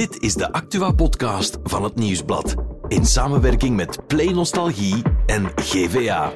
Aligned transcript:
Dit 0.00 0.22
is 0.22 0.34
de 0.34 0.52
Actua-podcast 0.52 1.58
van 1.62 1.84
het 1.84 1.94
Nieuwsblad. 1.94 2.54
In 2.88 3.06
samenwerking 3.06 3.76
met 3.76 4.06
Play 4.06 4.32
Nostalgie 4.32 5.02
en 5.26 5.52
GVA. 5.56 6.32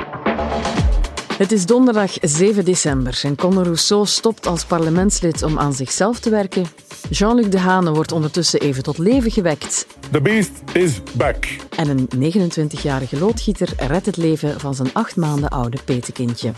Het 1.36 1.52
is 1.52 1.66
donderdag 1.66 2.12
7 2.20 2.64
december 2.64 3.21
en 3.22 3.36
Conor 3.36 3.64
Rousseau 3.64 4.06
stopt 4.06 4.46
als 4.46 4.64
parlementslid 4.64 5.42
om 5.42 5.58
aan 5.58 5.72
zichzelf 5.72 6.21
te 6.21 6.30
werken. 6.30 6.64
Jean-Luc 7.10 7.48
Dehane 7.48 7.90
wordt 7.90 8.12
ondertussen 8.12 8.60
even 8.60 8.82
tot 8.82 8.99
leven 8.99 9.30
gewekt. 9.30 9.86
The 10.10 10.21
beast 10.21 10.50
is 10.72 11.00
back. 11.12 11.46
En 11.76 11.88
een 11.88 12.32
29-jarige 12.32 13.18
loodgieter 13.18 13.68
redt 13.76 14.06
het 14.06 14.17
leven 14.17 14.60
van 14.60 14.74
zijn 14.74 14.90
acht 14.92 15.17
maanden 15.17 15.49
oude 15.49 15.78
petekindje. 15.85 16.52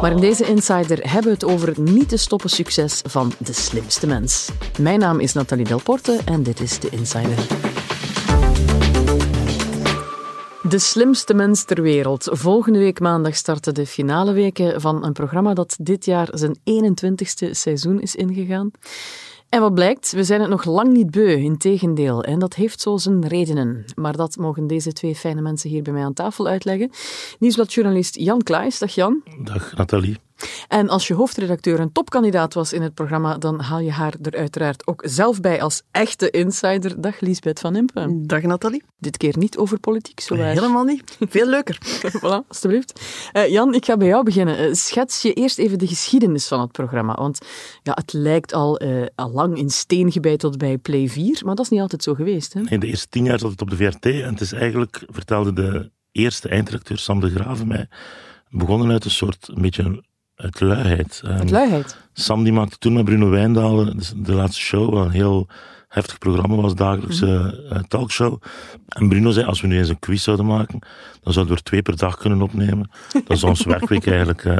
Maar 0.00 0.10
in 0.10 0.20
deze 0.20 0.44
Insider 0.44 0.98
hebben 1.10 1.24
we 1.24 1.30
het 1.30 1.44
over 1.44 1.68
het 1.68 1.78
niet 1.78 2.08
te 2.08 2.16
stoppen 2.16 2.50
succes 2.50 3.02
van 3.06 3.32
de 3.38 3.52
slimste 3.52 4.06
mens. 4.06 4.48
Mijn 4.78 4.98
naam 4.98 5.20
is 5.20 5.32
Nathalie 5.32 5.64
Delporte 5.64 6.20
en 6.24 6.42
dit 6.42 6.60
is 6.60 6.78
de 6.78 6.88
Insider. 6.90 7.38
De 10.70 10.78
slimste 10.78 11.34
mens 11.34 11.64
ter 11.64 11.82
wereld. 11.82 12.28
Volgende 12.30 12.78
week 12.78 13.00
maandag 13.00 13.36
starten 13.36 13.74
de 13.74 13.86
finale 13.86 14.32
weken 14.32 14.80
van 14.80 15.04
een 15.04 15.12
programma 15.12 15.54
dat 15.54 15.76
dit 15.80 16.04
jaar 16.04 16.28
zijn 16.32 16.58
21ste 16.58 17.50
seizoen 17.50 18.00
is 18.00 18.14
ingegaan. 18.14 18.70
En 19.48 19.60
wat 19.60 19.74
blijkt, 19.74 20.12
we 20.12 20.24
zijn 20.24 20.40
het 20.40 20.50
nog 20.50 20.64
lang 20.64 20.92
niet 20.92 21.10
beu, 21.10 21.36
integendeel. 21.36 22.24
En 22.24 22.38
dat 22.38 22.54
heeft 22.54 22.80
zo 22.80 22.96
zijn 22.96 23.28
redenen. 23.28 23.84
Maar 23.94 24.16
dat 24.16 24.36
mogen 24.36 24.66
deze 24.66 24.92
twee 24.92 25.14
fijne 25.14 25.40
mensen 25.40 25.70
hier 25.70 25.82
bij 25.82 25.92
mij 25.92 26.04
aan 26.04 26.12
tafel 26.12 26.46
uitleggen. 26.46 26.90
Nieuwsbladjournalist 27.38 28.16
Jan 28.16 28.42
Klaes. 28.42 28.78
Dag 28.78 28.94
Jan. 28.94 29.22
Dag 29.44 29.76
Nathalie. 29.76 30.18
En 30.68 30.88
als 30.88 31.06
je 31.06 31.14
hoofdredacteur 31.14 31.80
een 31.80 31.92
topkandidaat 31.92 32.54
was 32.54 32.72
in 32.72 32.82
het 32.82 32.94
programma, 32.94 33.38
dan 33.38 33.60
haal 33.60 33.80
je 33.80 33.90
haar 33.90 34.14
er 34.22 34.36
uiteraard 34.36 34.86
ook 34.86 35.02
zelf 35.06 35.40
bij 35.40 35.62
als 35.62 35.82
echte 35.90 36.30
insider. 36.30 37.00
Dag 37.00 37.20
Liesbeth 37.20 37.60
van 37.60 37.76
Impen. 37.76 38.26
Dag 38.26 38.42
Nathalie. 38.42 38.82
Dit 38.98 39.16
keer 39.16 39.38
niet 39.38 39.58
over 39.58 39.80
politiek, 39.80 40.20
zo. 40.20 40.34
Helemaal 40.34 40.84
niet. 40.84 41.16
Veel 41.28 41.46
leuker. 41.46 41.78
voilà, 42.18 42.48
alstublieft. 42.48 43.00
Uh, 43.32 43.48
Jan, 43.48 43.74
ik 43.74 43.84
ga 43.84 43.96
bij 43.96 44.08
jou 44.08 44.24
beginnen. 44.24 44.68
Uh, 44.68 44.74
schets 44.74 45.22
je 45.22 45.32
eerst 45.32 45.58
even 45.58 45.78
de 45.78 45.86
geschiedenis 45.86 46.48
van 46.48 46.60
het 46.60 46.72
programma. 46.72 47.14
Want 47.14 47.38
ja, 47.82 47.92
het 47.94 48.12
lijkt 48.12 48.52
al, 48.52 48.82
uh, 48.82 49.06
al 49.14 49.30
lang 49.30 49.58
in 49.58 49.70
steen 49.70 50.12
gebeiteld 50.12 50.58
bij 50.58 50.78
Play 50.78 51.08
4, 51.08 51.40
maar 51.44 51.54
dat 51.54 51.64
is 51.64 51.70
niet 51.70 51.80
altijd 51.80 52.02
zo 52.02 52.14
geweest. 52.14 52.52
Hè? 52.52 52.60
Nee, 52.60 52.78
de 52.78 52.86
eerste 52.86 53.08
tien 53.08 53.24
jaar 53.24 53.38
zat 53.38 53.50
het 53.50 53.60
op 53.60 53.70
de 53.70 53.76
VRT 53.76 54.04
en 54.06 54.32
het 54.32 54.40
is 54.40 54.52
eigenlijk, 54.52 55.04
vertelde 55.06 55.52
de 55.52 55.90
eerste 56.12 56.48
eindredacteur 56.48 56.98
Sam 56.98 57.20
de 57.20 57.30
Graven 57.30 57.68
mij, 57.68 57.88
begonnen 58.48 58.90
uit 58.90 59.04
een 59.04 59.10
soort 59.10 59.48
een 59.48 59.62
beetje 59.62 60.04
uit 60.42 60.60
luiheid. 60.60 61.22
Uit 61.24 61.40
um, 61.40 61.50
luiheid? 61.50 61.96
Sam 62.12 62.42
die 62.42 62.52
maakte 62.52 62.78
toen 62.78 62.92
met 62.92 63.04
Bruno 63.04 63.28
Wijndalen 63.28 63.98
de, 64.16 64.32
laatste 64.32 64.60
show, 64.60 64.92
wat 64.92 65.04
een 65.04 65.10
heel 65.10 65.48
heftig 65.88 66.18
programma 66.18 66.56
was, 66.56 66.74
dagelijkse 66.74 67.26
mm. 67.26 67.76
uh, 67.76 67.82
talkshow. 67.88 68.42
En 68.88 69.08
Bruno 69.08 69.30
zei, 69.30 69.46
als 69.46 69.60
we 69.60 69.66
nu 69.66 69.78
eens 69.78 69.88
een 69.88 69.98
quiz 69.98 70.22
zouden 70.22 70.46
maken, 70.46 70.78
dan 71.22 71.32
zouden 71.32 71.54
we 71.54 71.60
er 71.60 71.66
twee 71.66 71.82
per 71.82 71.96
dag 71.96 72.16
kunnen 72.16 72.42
opnemen. 72.42 72.90
Dan 73.24 73.36
zou 73.36 73.50
ons 73.50 73.64
werkweek 73.74 74.06
eigenlijk 74.06 74.44
uh, 74.44 74.56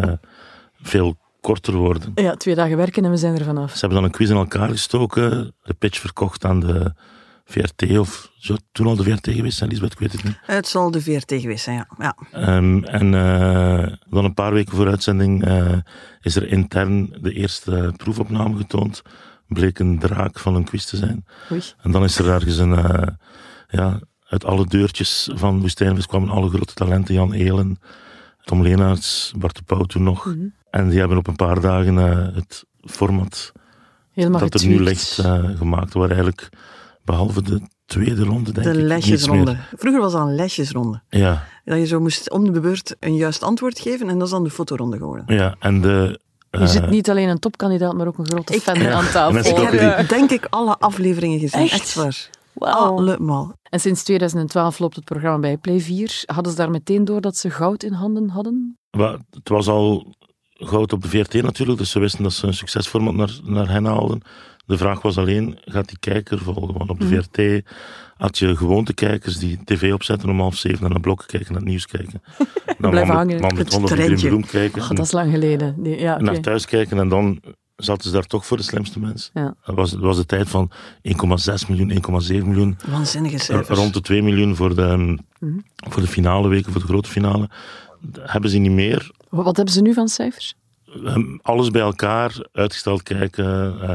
veel 0.83 1.17
korter 1.41 1.75
worden. 1.75 2.12
Ja, 2.15 2.34
twee 2.34 2.55
dagen 2.55 2.77
werken 2.77 3.05
en 3.05 3.11
we 3.11 3.17
zijn 3.17 3.39
er 3.39 3.44
vanaf. 3.44 3.72
Ze 3.72 3.78
hebben 3.78 3.98
dan 3.98 4.05
een 4.05 4.15
quiz 4.15 4.31
in 4.31 4.37
elkaar 4.37 4.69
gestoken, 4.69 5.55
de 5.62 5.75
pitch 5.75 5.98
verkocht 5.98 6.44
aan 6.44 6.61
de 6.61 6.92
VRT 7.51 7.98
of 7.98 8.31
zo 8.39 8.56
toen 8.73 8.87
al 8.87 8.97
de 8.97 9.03
VRT 9.03 9.29
geweest 9.31 9.59
zijn, 9.59 9.70
Lisbeth, 9.70 9.93
ik 9.93 9.98
weet 9.98 10.12
het 10.12 10.25
niet. 10.25 10.39
Het 10.43 10.69
zal 10.69 10.91
de 10.91 11.01
VRT 11.01 11.33
geweest 11.41 11.65
zijn, 11.65 11.77
ja. 11.77 12.15
ja. 12.33 12.56
Um, 12.56 12.84
en 12.84 13.12
uh, 13.12 13.97
dan 14.11 14.25
een 14.25 14.34
paar 14.34 14.53
weken 14.53 14.77
voor 14.77 14.89
uitzending 14.89 15.47
uh, 15.48 15.78
is 16.21 16.37
er 16.37 16.48
intern 16.48 17.17
de 17.21 17.33
eerste 17.33 17.95
proefopname 17.97 18.56
getoond. 18.56 19.03
Bleek 19.47 19.78
een 19.78 19.98
draak 19.98 20.39
van 20.39 20.55
een 20.55 20.65
quiz 20.65 20.84
te 20.84 20.97
zijn. 20.97 21.25
Oei. 21.53 21.62
En 21.83 21.91
dan 21.91 22.05
is 22.05 22.19
er 22.19 22.28
ergens 22.28 22.59
een, 22.59 22.73
uh, 22.73 23.06
ja, 23.69 24.01
uit 24.28 24.45
alle 24.45 24.67
deurtjes 24.67 25.31
van 25.34 25.61
Woestijnvis 25.61 26.06
kwamen 26.06 26.28
alle 26.28 26.48
grote 26.48 26.75
talenten. 26.75 27.15
Jan 27.15 27.33
Elen, 27.33 27.78
Tom 28.44 28.62
Leenaerts, 28.62 29.32
Bart 29.37 29.56
de 29.56 29.62
Pauw 29.62 29.84
toen 29.84 30.03
nog. 30.03 30.25
Mhm. 30.25 30.34
Mm 30.34 30.41
-hmm. 30.41 30.55
En 30.71 30.88
die 30.88 30.99
hebben 30.99 31.19
op 31.19 31.27
een 31.27 31.37
paar 31.37 31.61
dagen 31.61 31.97
het 32.34 32.65
format 32.81 33.53
Helemaal 34.12 34.41
dat 34.41 34.61
er 34.61 34.69
nu 34.69 34.82
ligt 34.82 35.21
gemaakt, 35.56 35.93
waar 35.93 36.11
eigenlijk 36.11 36.49
behalve 37.05 37.43
de 37.43 37.61
tweede 37.87 38.25
ronde, 38.25 38.53
denk 38.53 38.66
de 38.66 38.72
ik. 38.72 38.78
De 38.78 38.83
lesjesronde. 38.83 39.56
Vroeger 39.77 40.00
was 40.00 40.12
dat 40.12 40.27
een 40.27 40.34
lesjesronde. 40.34 41.03
Ja. 41.09 41.47
Dat 41.65 41.78
je 41.78 41.87
zo 41.87 42.00
moest 42.00 42.31
om 42.31 42.53
de 42.53 42.61
beurt 42.61 42.97
een 43.00 43.16
juist 43.16 43.43
antwoord 43.43 43.78
geven 43.78 44.09
en 44.09 44.15
dat 44.15 44.27
is 44.27 44.33
dan 44.33 44.44
de 44.44 44.50
fotoronde 44.50 44.97
geworden. 44.97 45.37
Ja, 45.37 45.56
en 45.59 45.81
de... 45.81 46.21
Uh, 46.50 46.61
je 46.61 46.66
zit 46.66 46.91
niet 46.91 47.11
alleen 47.11 47.28
een 47.28 47.38
topkandidaat, 47.38 47.94
maar 47.94 48.06
ook 48.06 48.19
een 48.19 48.27
grote 48.27 48.55
ik, 48.55 48.61
fan 48.61 48.81
ja. 48.81 48.93
aan 48.93 49.11
tafel. 49.11 49.62
Ik 49.62 49.71
heb, 49.81 50.09
denk 50.09 50.31
ik, 50.31 50.47
alle 50.50 50.78
afleveringen 50.78 51.38
gezien. 51.38 51.61
Echt, 51.61 51.72
Echt 51.72 51.94
waar. 51.94 52.31
Wow. 52.53 52.69
Allemaal. 52.69 53.55
En 53.62 53.81
sinds 53.81 54.03
2012 54.03 54.78
loopt 54.78 54.97
het 54.97 55.05
programma 55.05 55.38
bij 55.38 55.56
Play 55.56 55.81
4. 55.81 56.22
Hadden 56.27 56.53
ze 56.53 56.59
daar 56.59 56.71
meteen 56.71 57.05
door 57.05 57.21
dat 57.21 57.37
ze 57.37 57.50
goud 57.50 57.82
in 57.82 57.93
handen 57.93 58.28
hadden? 58.28 58.78
Maar 58.91 59.19
het 59.31 59.49
was 59.49 59.69
al 59.69 60.15
goud 60.53 60.93
op 60.93 61.03
de 61.03 61.09
VRT 61.09 61.43
natuurlijk, 61.43 61.78
dus 61.78 61.91
ze 61.91 61.99
wisten 61.99 62.22
dat 62.22 62.32
ze 62.32 62.47
een 62.47 62.55
succesformat 62.55 63.15
naar, 63.15 63.38
naar 63.43 63.69
hen 63.69 63.84
haalden. 63.84 64.22
De 64.70 64.76
vraag 64.78 65.03
was 65.03 65.19
alleen, 65.19 65.58
gaat 65.64 65.88
die 65.88 65.98
kijker 65.98 66.38
volgen? 66.38 66.78
Want 66.78 66.91
op 66.91 67.00
de. 67.00 67.06
VRT 67.06 67.70
had 68.16 68.38
je 68.38 68.56
gewoonte 68.56 68.94
kijkers 68.94 69.38
die 69.38 69.58
tv 69.64 69.92
opzetten 69.92 70.28
om 70.28 70.41
half 70.41 70.56
zeven 70.56 70.82
naar 70.82 70.91
een 70.91 71.00
blok 71.00 71.25
kijken, 71.26 71.53
naar 71.53 71.60
het 71.60 71.70
nieuws 71.70 71.86
kijken. 71.86 72.22
Dan 72.78 72.91
Blijven 72.91 73.14
hangen. 73.14 73.41
man 73.41 73.54
met 73.54 73.58
Het 73.58 73.72
100 73.72 73.94
keer 73.94 74.04
trendje. 74.04 74.26
beroemd 74.28 74.47
kijken. 74.50 74.82
Oh, 74.82 74.88
dat 74.88 74.98
is 75.06 75.12
lang 75.12 75.31
geleden. 75.32 75.75
Nee, 75.76 76.00
ja, 76.00 76.19
naar 76.20 76.41
thuis 76.41 76.66
kijken 76.66 76.98
en 76.98 77.08
dan 77.08 77.41
zaten 77.76 78.03
ze 78.04 78.10
daar 78.10 78.26
toch 78.26 78.47
voor 78.47 78.56
de 78.56 78.62
slimste 78.62 79.00
mens. 79.00 79.31
Ja. 79.34 79.54
Dat 79.64 79.75
was, 79.75 79.92
was 79.92 80.16
de 80.16 80.26
tijd 80.26 80.48
van 80.48 80.70
1,6 81.02 81.69
miljoen, 81.69 81.91
1,7 82.22 82.44
miljoen. 82.47 82.76
Waanzinnige 82.88 83.38
cijfers. 83.38 83.78
Rond 83.78 83.94
de 83.94 84.00
2 84.00 84.22
miljoen 84.22 84.56
voor 84.56 84.75
de, 84.75 85.19
Mhm. 85.41 85.58
voor 85.76 86.02
de 86.02 86.08
finale 86.08 86.48
weken, 86.48 86.72
voor 86.72 86.81
de 86.81 86.87
grote 86.87 87.08
finale. 87.08 87.50
Dat 88.00 88.31
hebben 88.31 88.50
ze 88.50 88.58
niet 88.58 88.70
meer. 88.72 89.10
Wat 89.28 89.56
hebben 89.56 89.75
ze 89.75 89.82
nu 89.82 89.94
van 89.94 90.08
cijfers? 90.08 90.54
Um, 90.97 91.39
alles 91.43 91.71
bij 91.71 91.81
elkaar, 91.83 92.47
uitgesteld 92.53 93.03
kijken, 93.03 93.47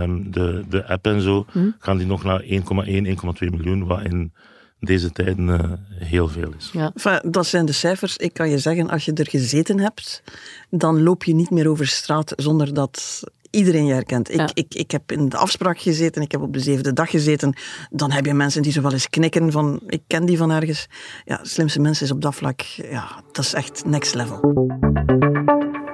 um, 0.02 0.32
de, 0.32 0.64
de 0.70 0.88
app 0.88 1.06
en 1.06 1.22
zo, 1.22 1.46
Hm? 1.52 1.70
gaan 1.80 1.98
die 1.98 2.08
nog 2.08 2.24
naar 2.24 2.42
1,1, 2.44 2.48
1,2 2.48 3.50
miljoen, 3.50 3.86
wat 3.86 4.04
in 4.04 4.34
deze 4.80 5.12
tijden 5.12 5.48
uh, 5.48 5.60
heel 6.08 6.28
veel 6.28 6.54
is. 6.58 6.70
Ja. 6.74 6.92
Enfin, 6.96 7.32
dat 7.32 7.46
zijn 7.46 7.66
de 7.66 7.72
cijfers. 7.72 8.18
Ik 8.18 8.34
kan 8.34 8.50
je 8.50 8.58
zeggen, 8.60 8.90
als 8.90 9.06
je 9.06 9.14
er 9.14 9.30
gezeten 9.30 9.80
hebt, 9.80 10.24
dan 10.70 11.04
loop 11.04 11.24
je 11.24 11.34
niet 11.36 11.50
meer 11.50 11.68
over 11.70 11.88
straat 11.88 12.34
zonder 12.36 12.74
dat 12.74 13.24
iedereen 13.50 13.86
je 13.86 13.94
herkent. 13.94 14.30
Ik, 14.32 14.36
Ja. 14.38 14.50
ik, 14.54 14.74
ik 14.74 14.92
heb 14.92 15.12
in 15.12 15.30
de 15.30 15.38
afspraak 15.38 15.80
gezeten, 15.80 16.22
ik 16.22 16.32
heb 16.32 16.42
op 16.42 16.54
de 16.54 16.60
zevende 16.60 16.94
dag 16.94 17.10
gezeten. 17.10 17.54
Dan 17.90 18.12
heb 18.12 18.26
je 18.26 18.34
mensen 18.34 18.62
die 18.62 18.72
zo 18.72 18.82
wel 18.82 18.92
eens 18.94 19.10
knikken 19.10 19.52
van, 19.52 19.82
ik 19.88 20.02
ken 20.08 20.26
die 20.26 20.38
van 20.38 20.52
ergens. 20.52 20.88
Ja, 21.26 21.40
slimste 21.42 21.80
mensen 21.80 22.06
is 22.06 22.12
op 22.12 22.22
dat 22.22 22.36
vlak, 22.36 22.62
ja, 22.62 23.22
dat 23.32 23.46
is 23.46 23.54
echt 23.54 23.86
next 23.86 24.16
level. 24.16 24.40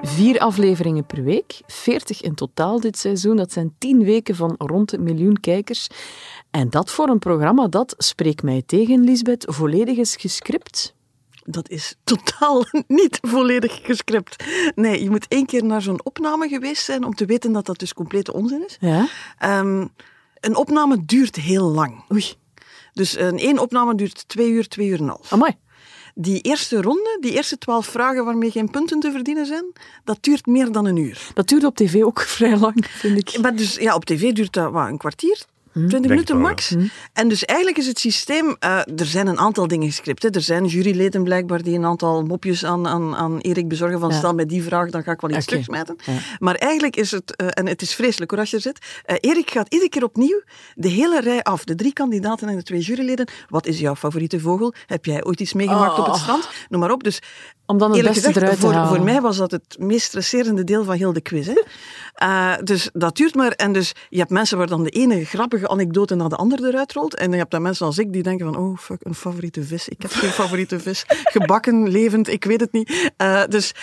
Vier 0.04 0.38
afleveringen 0.38 1.06
per 1.06 1.22
week, 1.22 1.60
40 1.66 2.22
in 2.22 2.34
totaal 2.34 2.80
dit 2.80 2.98
seizoen. 2.98 3.36
Dat 3.36 3.52
zijn 3.52 3.74
tien 3.78 4.04
weken 4.04 4.36
van 4.36 4.54
rond 4.58 4.92
een 4.92 5.02
miljoen 5.02 5.40
kijkers. 5.40 5.86
En 6.50 6.70
dat 6.70 6.90
voor 6.90 7.08
een 7.08 7.18
programma 7.18 7.68
dat, 7.68 7.94
spreek 7.98 8.42
mij 8.42 8.62
tegen, 8.66 9.04
Lisbeth, 9.04 9.44
volledig 9.48 9.96
is 9.96 10.16
gescript. 10.16 10.94
Dat 11.44 11.68
is 11.68 11.96
totaal 12.04 12.64
niet 12.86 13.18
volledig 13.20 13.80
gescript. 13.82 14.44
Nee, 14.74 15.02
je 15.02 15.10
moet 15.10 15.28
één 15.28 15.46
keer 15.46 15.64
naar 15.64 15.82
zo'n 15.82 16.04
opname 16.04 16.48
geweest 16.48 16.84
zijn 16.84 17.04
om 17.04 17.14
te 17.14 17.24
weten 17.24 17.52
dat 17.52 17.66
dat 17.66 17.78
dus 17.78 17.94
complete 17.94 18.32
onzin 18.32 18.64
is. 18.66 18.76
Ja? 18.80 19.08
Um, 19.60 19.90
een 20.40 20.56
opname 20.56 21.04
duurt 21.04 21.36
heel 21.36 21.70
lang. 21.70 22.04
Oei. 22.12 22.34
Dus 22.92 23.18
een 23.18 23.38
één 23.38 23.58
opname 23.58 23.94
duurt 23.94 24.28
twee 24.28 24.50
uur, 24.50 24.68
twee 24.68 24.88
uur 24.88 24.98
en 24.98 25.02
een 25.02 25.08
half. 25.08 25.32
Amai. 25.32 25.56
Die 26.14 26.40
eerste 26.40 26.82
ronde, 26.82 27.18
die 27.20 27.32
eerste 27.32 27.58
twaalf 27.58 27.86
vragen 27.86 28.24
waarmee 28.24 28.50
geen 28.50 28.70
punten 28.70 29.00
te 29.00 29.10
verdienen 29.10 29.46
zijn, 29.46 29.64
dat 30.04 30.18
duurt 30.20 30.46
meer 30.46 30.72
dan 30.72 30.84
een 30.84 30.96
uur. 30.96 31.30
Dat 31.34 31.48
duurt 31.48 31.64
op 31.64 31.76
tv 31.76 32.02
ook 32.02 32.20
vrij 32.36 32.56
lang, 32.56 32.86
vind 32.86 33.18
ik. 33.18 33.38
Maar 33.40 33.56
dus, 33.56 33.74
ja, 33.74 33.94
op 33.94 34.04
tv 34.04 34.32
duurt 34.32 34.52
dat 34.52 34.72
wat, 34.72 34.88
een 34.88 34.98
kwartier, 34.98 35.44
20 35.72 35.90
Denk 36.00 36.08
minuten 36.08 36.34
wel, 36.38 36.44
max. 36.48 36.74
En 37.12 37.28
dus 37.28 37.44
eigenlijk 37.44 37.78
is 37.78 37.86
het 37.86 37.98
systeem, 37.98 38.56
uh, 38.64 38.76
er 38.78 39.06
zijn 39.06 39.26
een 39.26 39.38
aantal 39.38 39.66
dingen 39.68 39.86
gescript. 39.86 40.22
Hè. 40.22 40.28
Er 40.30 40.40
zijn 40.40 40.64
juryleden 40.66 41.22
blijkbaar 41.24 41.62
die 41.62 41.76
een 41.76 41.84
aantal 41.84 42.22
mopjes 42.24 42.64
aan, 42.64 42.86
aan, 42.88 43.16
aan 43.16 43.38
Erik 43.38 43.68
bezorgen 43.68 44.00
van 44.00 44.08
Ja. 44.10 44.16
stel 44.16 44.34
mij 44.34 44.46
die 44.46 44.62
vraag, 44.62 44.90
dan 44.90 45.02
ga 45.02 45.12
ik 45.12 45.20
wel 45.20 45.30
iets 45.30 45.46
terugsmijten. 45.46 45.96
Ja. 46.04 46.12
Maar 46.38 46.54
eigenlijk 46.54 46.96
is 46.96 47.10
het, 47.10 47.34
uh, 47.42 47.48
en 47.50 47.66
het 47.66 47.82
is 47.82 47.94
vreselijk 47.94 48.30
hoor 48.30 48.40
als 48.40 48.50
je 48.50 48.56
er 48.56 48.62
zit, 48.62 48.78
uh, 49.06 49.16
Erik 49.20 49.50
gaat 49.50 49.66
iedere 49.72 49.90
keer 49.90 50.04
opnieuw 50.04 50.42
de 50.74 50.88
hele 50.88 51.20
rij 51.20 51.42
af. 51.42 51.64
De 51.64 51.74
drie 51.74 51.92
kandidaten 51.92 52.48
en 52.48 52.56
de 52.56 52.62
twee 52.62 52.80
juryleden. 52.80 53.28
Wat 53.48 53.66
is 53.66 53.78
jouw 53.78 53.94
favoriete 53.96 54.40
vogel? 54.40 54.74
Heb 54.86 55.04
jij 55.04 55.24
ooit 55.24 55.40
iets 55.40 55.52
meegemaakt 55.52 55.98
op 55.98 56.04
het 56.06 56.14
Oh. 56.14 56.20
strand? 56.22 56.48
Noem 56.68 56.80
maar 56.80 56.90
op. 56.90 57.04
Dus 57.04 57.18
Om 57.66 57.78
dan 57.78 57.88
het 57.88 57.96
Eerlijk 57.98 58.14
beste 58.14 58.28
gezegd, 58.28 58.46
eruit 58.46 58.60
te 58.60 58.66
voor, 58.66 58.74
halen. 58.76 58.96
voor 58.96 59.04
mij 59.04 59.20
was 59.20 59.36
dat 59.36 59.50
het 59.50 59.76
meest 59.78 60.06
stresserende 60.06 60.64
deel 60.64 60.84
van 60.84 60.94
heel 60.96 61.12
de 61.12 61.20
quiz. 61.20 61.46
Hè. 61.46 61.62
Uh, 62.22 62.54
dus 62.70 62.90
dat 62.92 63.16
duurt 63.16 63.34
maar. 63.34 63.52
En 63.52 63.72
dus 63.72 63.92
je 64.08 64.18
hebt 64.18 64.30
mensen 64.30 64.58
waar 64.58 64.66
dan 64.66 64.84
de 64.84 64.90
ene 64.90 65.24
grappige 65.24 65.61
grappige 65.62 65.68
anekdote 65.68 66.14
na 66.14 66.28
de 66.28 66.36
andere 66.36 66.68
eruit 66.68 66.92
rolt. 66.92 67.14
En 67.14 67.30
je 67.30 67.36
hebt 67.36 67.50
dan 67.50 67.62
mensen 67.62 67.86
als 67.86 67.98
ik 67.98 68.12
die 68.12 68.22
denken 68.22 68.52
van, 68.52 68.56
oh 68.56 68.78
fuck, 68.78 69.04
een 69.04 69.14
favoriete 69.14 69.64
vis. 69.64 69.88
Ik 69.88 70.02
heb 70.02 70.10
geen 70.10 70.30
favoriete 70.30 70.80
vis. 70.80 71.04
Gebakken, 71.34 71.88
levend, 71.88 72.28
ik 72.28 72.44
weet 72.44 72.60
het 72.60 72.72
niet. 72.72 73.12
Uh, 73.22 73.42
dus 73.48 73.74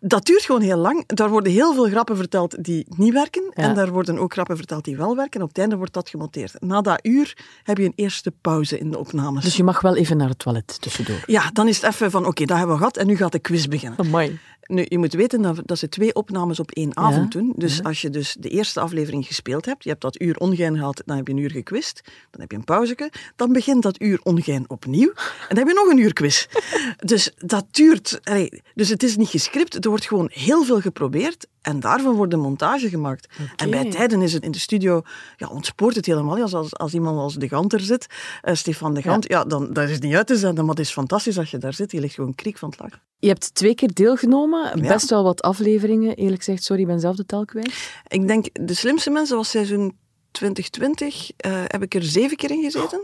dat 0.00 0.26
duurt 0.26 0.42
gewoon 0.42 0.60
heel 0.60 0.76
lang. 0.76 1.06
Daar 1.06 1.28
worden 1.28 1.52
heel 1.52 1.74
veel 1.74 1.84
grappen 1.86 2.16
verteld 2.16 2.64
die 2.64 2.86
niet 2.96 3.12
werken. 3.12 3.42
Ja. 3.54 3.62
En 3.62 3.74
daar 3.74 3.90
worden 3.90 4.18
ook 4.18 4.32
grappen 4.32 4.56
verteld 4.56 4.84
die 4.84 4.96
wel 4.96 5.16
werken. 5.16 5.42
Op 5.42 5.48
het 5.48 5.58
einde 5.58 5.76
wordt 5.76 5.92
dat 5.92 6.08
gemonteerd. 6.08 6.54
Na 6.58 6.80
dat 6.80 6.98
uur 7.02 7.36
heb 7.62 7.78
je 7.78 7.84
een 7.84 7.92
eerste 7.96 8.32
pauze 8.40 8.78
in 8.78 8.90
de 8.90 8.98
opnames. 8.98 9.44
Dus 9.44 9.56
je 9.56 9.64
mag 9.64 9.80
wel 9.80 9.96
even 9.96 10.16
naar 10.16 10.28
het 10.28 10.38
toilet 10.38 10.80
tussendoor. 10.80 11.22
Ja, 11.26 11.50
dan 11.52 11.68
is 11.68 11.80
het 11.80 11.92
even 11.92 12.10
van, 12.10 12.26
oké, 12.26 12.44
dat 12.44 12.56
hebben 12.56 12.74
we 12.74 12.80
gehad 12.80 12.96
en 12.96 13.06
nu 13.06 13.16
gaat 13.16 13.32
de 13.32 13.38
quiz 13.38 13.66
beginnen. 13.66 13.98
Amai. 13.98 14.38
Nu, 14.66 14.84
je 14.88 14.98
moet 14.98 15.12
weten 15.12 15.42
dat, 15.42 15.60
dat 15.64 15.78
ze 15.78 15.88
twee 15.88 16.14
opnames 16.14 16.60
op 16.60 16.70
één 16.70 16.96
avond 16.96 17.32
Ja. 17.32 17.40
doen. 17.40 17.52
Dus 17.56 17.82
als 17.82 18.00
je 18.00 18.10
dus 18.10 18.36
de 18.38 18.48
eerste 18.48 18.80
aflevering 18.80 19.26
gespeeld 19.26 19.64
hebt, 19.64 19.82
je 19.84 19.88
hebt 19.88 20.02
dat 20.02 20.20
uur 20.20 20.36
ongein 20.36 20.76
gehad, 20.76 21.02
dan 21.04 21.16
heb 21.16 21.26
je 21.26 21.32
een 21.32 21.38
uur 21.38 21.50
gequist, 21.50 22.00
dan 22.30 22.40
heb 22.40 22.50
je 22.50 22.56
een 22.56 22.64
pauzeke, 22.64 23.10
dan 23.36 23.52
begint 23.52 23.82
dat 23.82 24.00
uur 24.02 24.20
ongein 24.22 24.64
opnieuw 24.70 25.12
en 25.48 25.56
dan 25.56 25.58
heb 25.58 25.66
je 25.68 25.74
nog 25.74 25.88
een 25.88 25.98
uur 25.98 26.12
quiz. 26.12 26.46
dus 26.98 27.32
dat 27.36 27.64
duurt... 27.70 28.20
allee, 28.22 28.62
dus 28.74 28.88
het 28.88 29.02
is 29.02 29.16
niet 29.16 29.28
gescript, 29.28 29.84
er 29.84 29.90
wordt 29.90 30.06
gewoon 30.06 30.28
heel 30.32 30.64
veel 30.64 30.80
geprobeerd 30.80 31.46
en 31.62 31.80
daarvan 31.80 32.14
wordt 32.14 32.32
een 32.32 32.40
montage 32.40 32.88
gemaakt. 32.88 33.28
En 33.56 33.70
bij 33.70 33.90
tijden 33.90 34.22
is 34.22 34.32
het 34.32 34.44
in 34.44 34.50
de 34.50 34.58
studio, 34.58 35.02
ja, 35.36 35.48
ontspoort 35.48 35.94
het 35.94 36.06
helemaal. 36.06 36.40
Als, 36.42 36.54
als, 36.54 36.76
als 36.76 36.94
iemand 36.94 37.18
als 37.18 37.34
De 37.34 37.48
Gant 37.48 37.72
er 37.72 37.80
zit, 37.80 38.06
eh, 38.42 38.54
Stefan 38.54 38.94
De 38.94 39.02
Gant, 39.02 39.28
ja. 39.28 39.44
dan 39.44 39.72
dat 39.72 39.88
is 39.88 39.98
niet 39.98 40.14
uit 40.14 40.26
te 40.26 40.36
zenden, 40.36 40.64
maar 40.64 40.74
het 40.74 40.84
is 40.84 40.92
fantastisch 40.92 41.38
als 41.38 41.50
je 41.50 41.58
daar 41.58 41.74
zit. 41.74 41.92
Je 41.92 42.00
ligt 42.00 42.14
gewoon 42.14 42.34
kriek 42.34 42.58
van 42.58 42.68
het 42.70 42.78
lachen. 42.78 43.00
Je 43.18 43.28
hebt 43.30 43.54
twee 43.54 43.74
keer 43.74 43.94
deelgenomen, 43.94 44.53
Best 44.80 45.10
wel 45.10 45.22
wat 45.22 45.42
afleveringen. 45.42 46.14
Eerlijk 46.14 46.42
gezegd, 46.42 46.64
sorry, 46.64 46.82
ik 46.82 46.88
ben 46.88 47.00
zelf 47.00 47.16
de 47.16 47.26
tel 47.26 47.44
kwijt. 47.44 47.90
Ik 48.08 48.26
denk, 48.26 48.46
de 48.52 48.74
slimste 48.74 49.10
mensen 49.10 49.36
was 49.36 49.50
seizoen 49.50 49.96
2020, 50.30 51.30
eh, 51.36 51.62
heb 51.66 51.82
ik 51.82 51.94
er 51.94 52.02
zeven 52.02 52.36
keer 52.36 52.50
in 52.50 52.62
gezeten. 52.62 53.00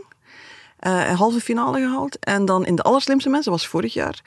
Eh, 0.79 1.09
een 1.09 1.15
halve 1.15 1.39
finale 1.39 1.79
gehaald. 1.79 2.19
En 2.19 2.45
dan 2.45 2.65
in 2.65 2.75
de 2.75 2.81
allerslimste 2.81 3.29
mensen, 3.29 3.51
was 3.51 3.67
vorig 3.67 3.93
jaar, 3.93 4.21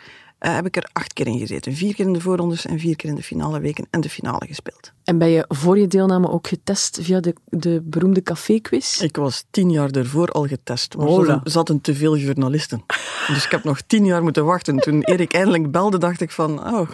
eh, 0.45 0.55
heb 0.55 0.67
ik 0.67 0.77
er 0.77 0.89
acht 0.93 1.13
keer 1.13 1.27
in 1.27 1.39
gezeten. 1.39 1.75
Vier 1.75 1.95
keer 1.95 2.07
in 2.07 2.13
de 2.13 2.21
voorrondes 2.21 2.67
en 2.67 2.79
vier 2.79 2.97
keer 2.97 3.11
in 3.11 3.17
de 3.17 3.23
finale 3.23 3.61
weken 3.61 3.87
en 3.91 4.01
de 4.01 4.09
finale 4.09 4.47
gespeeld. 4.47 4.93
En 5.05 5.19
ben 5.19 5.29
je 5.29 5.45
voor 5.49 5.79
je 5.79 5.87
deelname 5.87 6.31
ook 6.31 6.47
getest 6.47 6.99
via 7.03 7.21
de, 7.21 7.35
de 7.45 7.81
beroemde 7.85 8.23
café-quiz? 8.23 9.01
Ik 9.01 9.17
was 9.17 9.45
tien 9.51 9.71
jaar 9.71 9.91
ervoor 9.91 10.29
al 10.29 10.47
getest, 10.47 10.97
maar 10.97 11.07
er 11.09 11.41
zaten- 11.45 11.81
te 11.81 11.95
veel 11.95 12.17
journalisten. 12.17 12.85
Dus 13.27 13.45
ik 13.45 13.51
heb 13.51 13.65
nog 13.65 13.81
tien 13.81 14.05
jaar 14.05 14.23
moeten 14.23 14.45
wachten. 14.45 14.77
Toen 14.79 15.03
Erik 15.03 15.33
eindelijk 15.35 15.71
belde, 15.71 15.99
dacht 15.99 16.21
ik 16.21 16.31
van, 16.31 16.75
oh, 16.75 16.91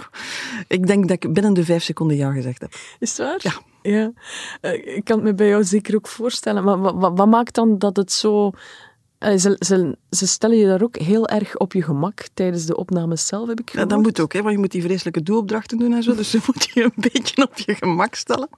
ik 0.69 0.87
denk 0.87 1.09
dat 1.09 1.25
ik 1.25 1.33
binnen 1.33 1.55
de 1.55 1.65
vijf 1.65 1.83
seconden 1.83 2.17
ja 2.17 2.33
gezegd 2.33 2.61
heb. 2.61 2.73
Is 2.99 3.17
het 3.17 3.19
waar? 3.19 3.39
Ja. 3.43 3.61
ja. 3.91 4.13
Eh, 4.61 4.97
ik 4.97 5.05
kan 5.05 5.17
het 5.17 5.25
me 5.27 5.35
bij 5.35 5.49
jou 5.49 5.65
zeker 5.65 5.95
ook 5.95 6.09
voorstellen. 6.09 6.65
Maar 6.65 6.79
wat, 6.81 6.95
wat, 6.95 7.13
wat 7.15 7.29
maakt 7.29 7.55
dan 7.55 7.79
dat 7.79 7.97
het 7.97 8.13
zo... 8.13 8.51
eh, 9.19 9.37
ze, 9.39 9.57
ze, 9.59 9.97
ze 10.11 10.27
stellen 10.27 10.57
je 10.57 10.67
daar 10.67 10.83
ook 10.83 10.97
heel 10.97 11.29
erg 11.29 11.57
op 11.57 11.73
je 11.73 11.83
gemak 11.83 12.25
tijdens 12.35 12.65
de 12.67 12.77
opnames 12.77 13.27
zelf, 13.27 13.49
heb 13.49 13.61
ik 13.61 13.67
Ja, 13.67 13.73
gehoord. 13.73 13.91
dat 13.91 14.03
moet 14.03 14.21
ook, 14.21 14.33
hè, 14.33 14.41
want 14.43 14.53
je 14.55 14.59
moet 14.61 14.71
die 14.71 14.83
vreselijke 14.83 15.23
doelopdrachten 15.23 15.79
doen 15.79 15.93
en 15.93 16.03
zo. 16.03 16.15
Dus 16.15 16.31
je 16.33 16.39
moet 16.47 16.71
je 16.75 16.83
een 16.83 16.93
beetje 17.13 17.43
op 17.43 17.59
je 17.59 17.75
gemak 17.75 18.15
stellen. 18.15 18.49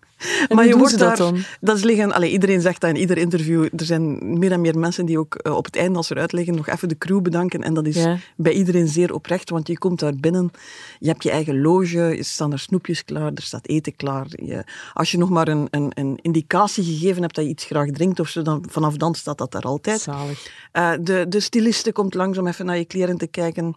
En 0.49 0.57
hoe 0.57 0.67
je 0.67 0.77
wordt 0.77 0.91
ze 0.93 0.97
dat 0.99 1.09
daar, 1.09 1.17
dan? 1.33 1.43
Dat 1.61 1.77
is 1.77 1.83
liggen, 1.83 2.13
allee, 2.13 2.31
iedereen 2.31 2.61
zegt 2.61 2.81
dat 2.81 2.91
in 2.91 2.97
ieder 2.97 3.19
interview. 3.19 3.65
Er 3.65 3.85
zijn 3.85 4.39
meer 4.39 4.53
en 4.53 4.61
meer 4.61 4.79
mensen 4.79 5.07
die 5.07 5.19
ook 5.19 5.35
eh, 5.35 5.57
op 5.57 5.65
het 5.65 5.77
einde, 5.77 5.97
als 5.97 6.07
ze 6.07 6.15
eruit 6.15 6.33
liggen, 6.33 6.55
nog 6.55 6.69
even 6.69 6.89
de 6.89 6.99
crew 6.99 7.21
bedanken. 7.23 7.63
En 7.63 7.75
dat 7.75 7.87
is 7.87 7.97
Ja. 7.97 8.19
bij 8.37 8.53
iedereen 8.53 8.89
zeer 8.89 9.15
oprecht, 9.15 9.51
want 9.51 9.67
je 9.69 9.79
komt 9.79 9.99
daar 10.01 10.15
binnen. 10.17 10.51
Je 10.99 11.09
hebt 11.09 11.23
je 11.23 11.31
eigen 11.31 11.61
loge, 11.61 11.99
er 12.01 12.25
staan 12.25 12.53
er 12.53 12.59
snoepjes 12.59 13.05
klaar, 13.05 13.33
er 13.35 13.43
staat 13.43 13.69
eten 13.69 13.97
klaar. 13.97 14.27
Je, 14.29 14.65
als 14.93 15.11
je 15.11 15.19
nog 15.19 15.31
maar 15.31 15.49
een, 15.49 15.67
een, 15.71 15.91
een 15.95 16.19
indicatie 16.23 16.85
gegeven 16.85 17.23
hebt 17.23 17.35
dat 17.35 17.45
je 17.45 17.51
iets 17.51 17.65
graag 17.65 17.91
drinkt 17.91 18.21
of 18.21 18.29
zo, 18.29 18.43
dan 18.43 18.65
vanaf 18.71 18.97
dan 18.97 19.15
staat 19.15 19.39
dat 19.39 19.53
daar 19.53 19.63
altijd. 19.63 20.01
Zalig. 20.01 20.51
Eh, 20.73 20.93
de, 21.01 21.27
de 21.29 21.41
styliste 21.43 21.93
komt 21.93 22.15
langs 22.15 22.39
om 22.39 22.47
even 22.47 22.67
naar 22.67 22.79
je 22.79 22.85
kleren 22.85 23.19
te 23.19 23.27
kijken. 23.27 23.77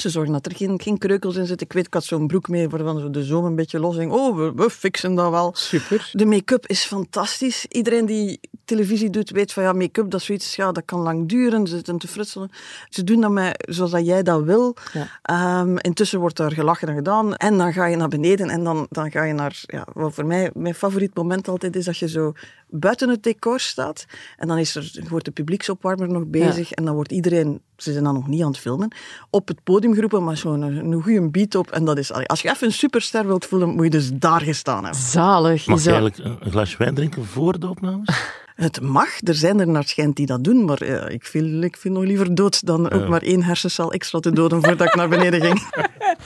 Ze 0.00 0.08
zorgen 0.08 0.32
dat 0.32 0.46
er 0.46 0.56
geen, 0.56 0.80
geen 0.80 0.98
kreukels 0.98 1.36
in 1.36 1.46
zitten. 1.46 1.66
Ik 1.66 1.72
weet, 1.72 1.86
ik 1.86 1.94
had 1.94 2.04
zo'n 2.04 2.26
broek 2.26 2.48
mee 2.48 2.68
waarvan 2.68 3.00
zo 3.00 3.10
de 3.10 3.24
zoom 3.24 3.44
een 3.44 3.54
beetje 3.54 3.78
los 3.78 3.96
ging. 3.96 4.12
Oh, 4.12 4.36
we, 4.36 4.52
we 4.54 4.70
fixen 4.70 5.14
dat 5.14 5.30
wel. 5.30 5.52
Super. 5.54 6.10
De 6.12 6.26
make-up 6.26 6.66
is 6.66 6.84
fantastisch. 6.84 7.66
Iedereen 7.68 8.06
die 8.06 8.40
televisie 8.64 9.10
doet, 9.10 9.30
weet 9.30 9.52
van 9.52 9.62
ja, 9.62 9.72
make-up, 9.72 10.10
dat 10.10 10.20
is 10.20 10.26
zoiets, 10.26 10.56
ja, 10.56 10.72
dat 10.72 10.84
kan 10.84 11.00
lang 11.00 11.28
duren. 11.28 11.66
Ze 11.66 11.74
zitten 11.74 11.98
te 11.98 12.08
frutselen. 12.08 12.50
Ze 12.88 13.04
doen 13.04 13.20
dat 13.20 13.30
met, 13.30 13.64
zoals 13.68 13.90
dat 13.90 14.06
jij 14.06 14.22
dat 14.22 14.42
wil. 14.42 14.76
Ja. 14.92 15.08
Ehm, 15.22 15.76
intussen 15.76 16.20
wordt 16.20 16.36
daar 16.36 16.52
gelachen 16.52 16.88
en 16.88 16.94
gedaan. 16.94 17.34
En 17.34 17.58
dan 17.58 17.72
ga 17.72 17.86
je 17.86 17.96
naar 17.96 18.08
beneden 18.08 18.48
en 18.48 18.64
dan, 18.64 18.86
dan 18.90 19.10
ga 19.10 19.22
je 19.22 19.32
naar... 19.32 19.62
Ja, 19.66 19.86
wat 19.92 20.14
voor 20.14 20.26
mij 20.26 20.50
mijn 20.54 20.74
favoriet 20.74 21.14
moment 21.14 21.48
altijd 21.48 21.76
is 21.76 21.84
dat 21.84 21.98
je 21.98 22.08
zo 22.08 22.32
buiten 22.68 23.08
het 23.08 23.22
decor 23.22 23.60
staat. 23.60 24.06
En 24.36 24.48
dan 24.48 24.58
is 24.58 24.74
er, 24.74 25.02
wordt 25.08 25.24
de 25.24 25.30
publieksopwarmer 25.30 26.08
nog 26.08 26.26
bezig. 26.26 26.72
En 26.72 26.84
dan 26.84 26.94
wordt 26.94 27.12
iedereen, 27.12 27.60
ze 27.76 27.92
zijn 27.92 28.04
dan 28.04 28.14
nog 28.14 28.26
niet 28.26 28.42
aan 28.42 28.50
het 28.50 28.58
filmen, 28.58 28.94
op 29.30 29.48
het 29.48 29.62
podium 29.64 29.94
geroepen, 29.94 30.24
maar 30.24 30.36
zo'n 30.36 30.62
een, 30.62 30.92
een 30.92 31.02
goede 31.02 31.30
beat 31.30 31.54
op. 31.54 31.70
En 31.70 31.84
dat 31.84 31.98
is... 31.98 32.12
Als 32.12 32.42
je 32.42 32.50
even 32.50 32.66
een 32.66 32.72
superster 32.72 33.26
wilt 33.26 33.46
voelen, 33.46 33.68
moet 33.68 33.84
je 33.84 33.90
dus 33.90 34.10
daar 34.12 34.40
gestaan 34.40 34.84
hebben. 34.84 35.02
Zalig. 35.02 35.64
Je 35.64 35.70
Mag 35.70 35.82
je 35.82 35.90
eigenlijk 35.90 36.40
een 36.40 36.50
glas 36.50 36.76
wijn 36.76 36.94
drinken 36.94 37.24
voor 37.24 37.58
de 37.58 37.68
opnames? 37.68 38.08
Het 38.58 38.80
mag, 38.80 39.08
er 39.22 39.34
zijn 39.34 39.60
er 39.60 39.68
naar 39.68 39.84
schijnt 39.84 40.16
die 40.16 40.26
dat 40.26 40.44
doen, 40.44 40.64
maar 40.64 40.84
ja, 40.86 41.08
ik, 41.08 41.24
viel, 41.24 41.62
ik 41.62 41.76
viel 41.76 41.92
nog 41.92 42.02
liever 42.04 42.34
dood 42.34 42.66
dan 42.66 42.90
ook 42.90 43.08
maar 43.08 43.22
één 43.22 43.42
hersencel 43.42 43.92
extra 43.92 44.18
te 44.20 44.32
doden 44.32 44.62
voordat 44.62 44.86
ik 44.86 44.94
naar 44.94 45.08
beneden 45.08 45.40
ging. 45.40 45.62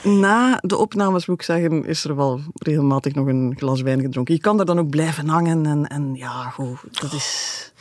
Na 0.21 0.57
de 0.61 0.77
opnames, 0.77 1.25
moet 1.25 1.39
ik 1.39 1.45
zeggen, 1.45 1.85
is 1.85 2.03
er 2.03 2.15
wel 2.15 2.39
regelmatig 2.53 3.13
nog 3.13 3.27
een 3.27 3.53
glas 3.57 3.81
wijn 3.81 4.01
gedronken. 4.01 4.33
Je 4.33 4.39
kan 4.39 4.59
er 4.59 4.65
dan 4.65 4.79
ook 4.79 4.89
blijven 4.89 5.27
hangen 5.27 5.65
en, 5.65 5.87
en 5.87 6.15
ja, 6.15 6.49
goed, 6.49 6.77
dat 7.01 7.13
is... 7.13 7.71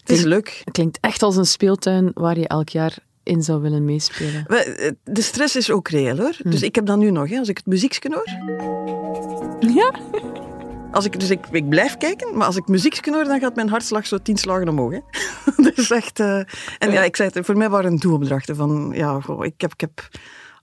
Het 0.00 0.10
is 0.10 0.22
leuk. 0.22 0.60
Het 0.64 0.74
klinkt 0.74 0.98
echt 1.00 1.22
als 1.22 1.36
een 1.36 1.46
speeltuin 1.46 2.10
waar 2.14 2.38
je 2.38 2.48
elk 2.48 2.68
jaar 2.68 2.96
in 3.22 3.42
zou 3.42 3.60
willen 3.62 3.84
meespelen. 3.84 4.44
We- 4.46 4.96
De 5.04 5.22
stress 5.22 5.56
is 5.56 5.70
ook 5.70 5.88
reëel 5.88 6.16
hoor. 6.16 6.36
Dus 6.42 6.62
ik 6.62 6.74
heb 6.74 6.86
dat 6.86 6.98
nu 6.98 7.10
nog. 7.10 7.28
Hè. 7.28 7.38
Als 7.38 7.48
ik 7.48 7.56
het 7.56 7.66
muziekje 7.66 8.10
hoor, 8.14 8.26
Ja? 9.74 9.90
Als 10.92 11.04
ik, 11.04 11.20
dus 11.20 11.30
ik, 11.30 11.46
ik 11.50 11.68
blijf 11.68 11.96
kijken, 11.96 12.36
maar 12.36 12.46
als 12.46 12.56
ik 12.56 12.68
muziek 12.68 13.06
hoor, 13.06 13.24
dan 13.24 13.40
gaat 13.40 13.54
mijn 13.54 13.68
hartslag 13.68 14.06
zo 14.06 14.18
tien 14.22 14.36
slagen 14.36 14.68
omhoog. 14.68 14.92
Hè. 14.92 15.00
dus 15.74 15.90
echt... 15.90 16.20
eh, 16.20 16.36
en 16.78 16.92
ja, 16.92 17.02
ik 17.02 17.16
zei 17.16 17.30
het, 17.32 17.46
voor 17.46 17.56
mij 17.56 17.68
waren 17.70 17.92
het 17.92 18.00
doelopdrachten 18.00 18.56
van... 18.56 18.92
Ja, 18.94 19.20
goh, 19.20 19.44
ik 19.44 19.60
heb... 19.60 19.72
Ik 19.72 19.80
heb 19.80 20.08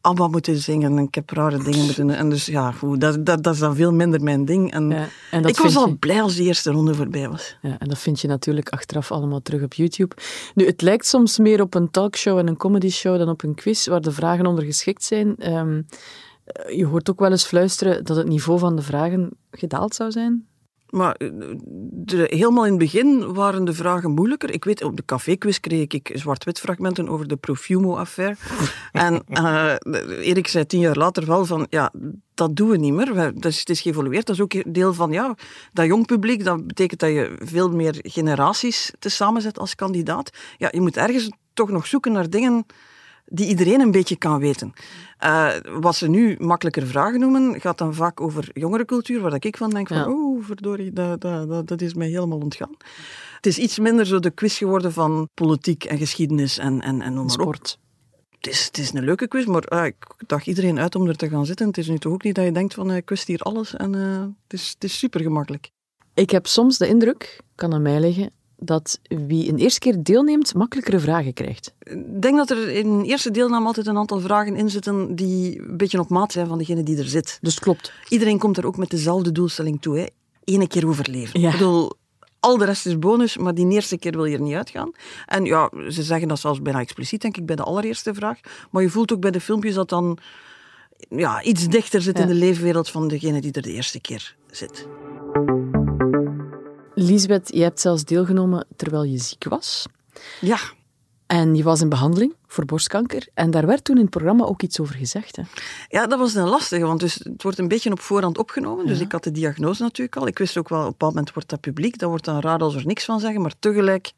ABBA 0.02 0.28
moeten 0.28 0.58
zingen 0.58 0.98
en 0.98 1.04
ik 1.04 1.16
heb 1.16 1.30
rare 1.30 1.58
dingen 1.64 1.86
moeten... 1.86 2.10
En 2.10 2.30
dus 2.30 2.46
ja, 2.46 2.72
goed, 2.72 3.02
dat, 3.02 3.26
dat, 3.26 3.44
dat 3.44 3.54
is 3.54 3.60
dan 3.60 3.76
veel 3.76 3.94
minder 3.94 4.22
mijn 4.22 4.46
ding. 4.46 4.74
En, 4.74 4.90
Ja, 4.90 5.08
en 5.32 5.42
dat 5.42 5.52
ik 5.52 5.58
was 5.58 5.76
al 5.76 5.88
je- 5.88 5.96
blij 5.96 6.22
als 6.22 6.36
de 6.36 6.44
eerste 6.44 6.72
ronde 6.72 6.94
voorbij 6.94 7.30
was. 7.30 7.58
Ja, 7.62 7.76
en 7.80 7.88
dat 7.88 7.98
vind 7.98 8.20
je 8.22 8.28
natuurlijk 8.28 8.70
achteraf 8.70 9.12
allemaal 9.12 9.42
terug 9.42 9.64
op 9.64 9.74
YouTube. 9.74 10.16
Nu, 10.56 10.66
het 10.66 10.82
lijkt 10.82 11.06
soms 11.08 11.38
meer 11.38 11.62
op 11.62 11.74
een 11.76 11.92
talkshow 11.92 12.38
en 12.38 12.48
een 12.48 12.58
comedyshow 12.58 13.18
dan 13.18 13.30
op 13.30 13.44
een 13.44 13.56
quiz, 13.56 13.88
waar 13.88 14.02
de 14.02 14.12
vragen 14.12 14.46
ondergeschikt 14.46 15.04
zijn. 15.04 15.36
Ehm, 15.38 15.78
eh, 15.78 15.98
je 16.76 16.86
hoort 16.86 17.10
ook 17.10 17.20
wel 17.20 17.32
eens 17.32 17.46
fluisteren 17.46 18.06
dat 18.06 18.18
het 18.18 18.28
niveau 18.28 18.60
van 18.60 18.76
de 18.76 18.82
vragen 18.82 19.30
gedaald 19.52 19.96
zou 19.96 20.12
zijn. 20.12 20.48
Maar 20.90 21.16
eh, 21.16 21.30
de, 21.92 22.26
helemaal 22.30 22.64
in 22.66 22.70
het 22.70 22.80
begin 22.80 23.34
waren 23.34 23.66
de 23.66 23.74
vragen 23.74 24.12
moeilijker. 24.12 24.52
Ik 24.54 24.66
weet, 24.66 24.84
op 24.84 24.96
de 24.96 25.06
caféquiz 25.06 25.60
kreeg 25.60 25.88
ik 25.88 26.12
zwart-wit 26.14 26.60
fragmenten 26.60 27.10
over 27.10 27.28
de 27.28 27.36
Profumo-affaire. 27.36 28.36
en 28.92 29.24
eh, 29.28 29.76
Erik 30.28 30.48
zei 30.48 30.66
tien 30.66 30.80
jaar 30.80 30.98
later 30.98 31.26
wel 31.26 31.46
van, 31.46 31.68
ja, 31.70 31.92
dat 32.34 32.56
doen 32.56 32.70
we 32.70 32.78
niet 32.78 32.94
meer. 32.94 33.14
We- 33.16 33.34
Dat 33.34 33.52
is, 33.52 33.60
het 33.60 33.70
is 33.70 33.82
geëvolueerd. 33.82 34.26
Dat 34.26 34.36
is 34.36 34.42
ook 34.42 34.74
deel 34.74 34.94
van, 34.94 35.12
ja, 35.12 35.36
dat 35.74 35.86
jong 35.86 36.06
publiek. 36.06 36.44
Dat 36.44 36.68
betekent 36.68 37.00
dat 37.00 37.10
je 37.10 37.36
veel 37.44 37.70
meer 37.72 37.96
generaties 38.02 38.94
te 39.00 39.10
samenzet 39.10 39.60
als 39.60 39.76
kandidaat. 39.76 40.30
Ja, 40.58 40.68
je 40.72 40.82
moet 40.82 40.98
ergens 40.98 41.30
toch 41.54 41.70
nog 41.70 41.88
zoeken 41.88 42.12
naar 42.12 42.30
dingen 42.30 42.66
die 43.32 43.48
iedereen 43.48 43.80
een 43.80 43.92
beetje 43.92 44.16
kan 44.16 44.40
weten. 44.40 44.74
Eh, 45.18 45.50
wat 45.80 45.96
ze 45.96 46.10
nu 46.10 46.36
makkelijker 46.40 46.88
vragen 46.88 47.20
noemen, 47.20 47.62
gaat 47.62 47.78
dan 47.78 47.94
vaak 47.94 48.22
over 48.22 48.50
jongerencultuur, 48.54 49.22
waar 49.22 49.36
ik 49.40 49.58
van 49.58 49.70
denk 49.70 49.88
van, 49.88 49.98
Ja. 49.98 50.10
oeh, 50.10 50.46
verdorie, 50.46 50.92
dat, 50.94 51.22
dat, 51.22 51.50
dat, 51.50 51.68
dat 51.68 51.82
is 51.82 51.94
mij 51.94 52.08
helemaal 52.08 52.40
ontgaan. 52.40 52.76
Het 53.36 53.46
is 53.46 53.58
iets 53.58 53.80
minder 53.80 54.06
zo 54.06 54.20
de 54.20 54.32
quiz 54.32 54.58
geworden 54.58 54.94
van 54.94 55.30
politiek 55.34 55.84
en 55.84 55.98
geschiedenis 55.98 56.58
en, 56.58 56.82
en, 56.82 57.02
en 57.02 57.14
noem. 57.14 57.30
Sport. 57.30 57.80
Het 58.40 58.48
is, 58.48 58.66
het 58.66 58.78
is 58.78 58.94
een 58.94 59.04
leuke 59.04 59.28
quiz, 59.28 59.46
maar 59.46 59.66
ah, 59.66 59.86
ik 59.86 59.96
daag 60.28 60.46
iedereen 60.46 60.80
uit 60.80 60.96
om 60.96 61.08
er 61.08 61.18
te 61.18 61.30
gaan 61.30 61.46
zitten. 61.46 61.68
Het 61.68 61.78
is 61.78 61.88
nu 61.88 61.98
toch 61.98 62.14
ook 62.14 62.24
niet 62.24 62.36
dat 62.36 62.46
je 62.46 62.52
denkt 62.52 62.74
van, 62.74 62.90
eh, 62.92 62.96
ik 62.96 63.10
wist 63.10 63.28
hier 63.28 63.40
alles 63.40 63.76
en 63.76 63.96
eh, 63.96 64.20
het, 64.22 64.60
is, 64.60 64.70
het 64.70 64.84
is 64.84 64.98
super 64.98 65.22
gemakkelijk. 65.22 65.70
Ik 66.14 66.30
heb 66.30 66.48
soms 66.48 66.78
de 66.78 66.88
indruk, 66.88 67.40
kan 67.56 67.74
aan 67.74 67.82
mij 67.82 68.00
liggen, 68.00 68.32
dat 68.60 69.00
wie 69.08 69.50
een 69.50 69.58
eerste 69.58 69.80
keer 69.80 70.04
deelneemt, 70.04 70.54
makkelijkere 70.54 71.00
vragen 71.00 71.34
krijgt. 71.34 71.74
Ik 71.80 72.22
denk 72.22 72.38
dat 72.38 72.50
er 72.50 72.70
in 72.70 73.02
eerste 73.02 73.32
deelname 73.32 73.66
altijd 73.66 73.88
een 73.88 73.98
aantal 73.98 74.20
vragen 74.20 74.56
in 74.56 74.70
zitten 74.70 75.16
die 75.16 75.60
een 75.60 75.78
beetje 75.78 76.00
op 76.00 76.10
maat 76.10 76.32
zijn 76.32 76.48
van 76.48 76.58
degene 76.58 76.84
die 76.84 76.98
er 76.98 77.08
zit. 77.08 77.38
Dus 77.42 77.54
het 77.54 77.64
klopt. 77.64 77.94
Iedereen 78.10 78.38
komt 78.38 78.58
er 78.58 78.66
ook 78.66 78.78
met 78.78 78.90
dezelfde 78.90 79.32
doelstelling 79.32 79.82
toe. 79.82 79.98
Hè. 79.98 80.06
Eén 80.44 80.68
keer 80.68 80.88
overleven. 80.88 81.40
Ja. 81.40 81.48
Ik 81.48 81.58
bedoel, 81.58 81.92
al 82.40 82.58
de 82.58 82.66
rest 82.66 82.86
is 82.86 83.00
bonus, 83.00 83.38
maar 83.38 83.54
die 83.54 83.72
eerste 83.72 83.98
keer 83.98 84.12
wil 84.12 84.26
je 84.26 84.36
er 84.36 84.42
niet 84.42 84.56
uitgaan. 84.56 84.92
En 85.26 85.46
ja, 85.46 85.72
ze 85.90 86.04
zeggen 86.04 86.28
dat 86.28 86.40
zelfs 86.40 86.62
bijna 86.62 86.80
expliciet, 86.80 87.22
denk 87.22 87.38
ik, 87.38 87.46
bij 87.46 87.56
de 87.56 87.64
allereerste 87.64 88.14
vraag. 88.14 88.40
Maar 88.70 88.82
je 88.82 88.90
voelt 88.90 89.14
ook 89.14 89.22
bij 89.22 89.32
de 89.32 89.42
filmpjes 89.42 89.74
dat 89.74 89.90
dan 89.90 90.18
ja, 91.10 91.44
iets 91.44 91.68
dichter 91.68 92.02
zit 92.02 92.20
in 92.20 92.28
de 92.28 92.34
leefwereld 92.34 92.90
van 92.90 93.08
degene 93.08 93.42
die 93.42 93.52
er 93.52 93.62
de 93.62 93.74
eerste 93.74 94.00
keer 94.00 94.36
zit. 94.52 94.88
Lisbeth, 97.02 97.50
je 97.54 97.62
hebt 97.62 97.80
zelfs 97.80 98.04
deelgenomen 98.04 98.66
terwijl 98.76 99.04
je 99.04 99.18
ziek 99.18 99.44
was. 99.44 99.86
Ja, 100.42 100.60
En 101.28 101.56
je 101.56 101.64
was 101.64 101.82
in 101.82 101.90
behandeling 101.90 102.36
voor 102.48 102.66
borstkanker. 102.66 103.28
En 103.34 103.52
daar 103.52 103.66
werd 103.66 103.84
toen 103.84 103.96
in 103.96 104.02
het 104.02 104.10
programma 104.10 104.46
ook 104.46 104.62
iets 104.62 104.80
over 104.80 104.96
gezegd. 104.96 105.36
Hè? 105.36 105.44
Ja, 105.88 106.08
dat 106.08 106.20
was 106.20 106.36
een 106.36 106.48
lastige, 106.48 106.86
want 106.86 107.00
dus 107.00 107.14
het 107.16 107.44
wordt 107.44 107.58
een 107.58 107.68
beetje 107.68 107.92
op 107.92 108.00
voorhand 108.00 108.38
opgenomen. 108.38 108.86
Dus 108.86 109.00
ik 109.00 109.12
had 109.12 109.24
de 109.24 109.32
diagnose 109.32 109.82
natuurlijk 109.82 110.18
al. 110.18 110.28
Ik 110.28 110.38
wist 110.38 110.58
ook 110.58 110.70
wel, 110.70 110.80
op 110.80 110.86
een 110.86 110.92
bepaald 110.92 111.14
moment 111.14 111.34
wordt 111.34 111.50
dat 111.50 111.60
publiek. 111.60 111.98
Dat 111.98 112.10
wordt 112.10 112.26
dan 112.26 112.40
raar 112.40 112.60
als 112.60 112.76
er 112.76 112.86
niks 112.86 113.06
van 113.06 113.20
zeggen, 113.20 113.42
maar 113.42 113.54
tegelijk... 113.60 114.12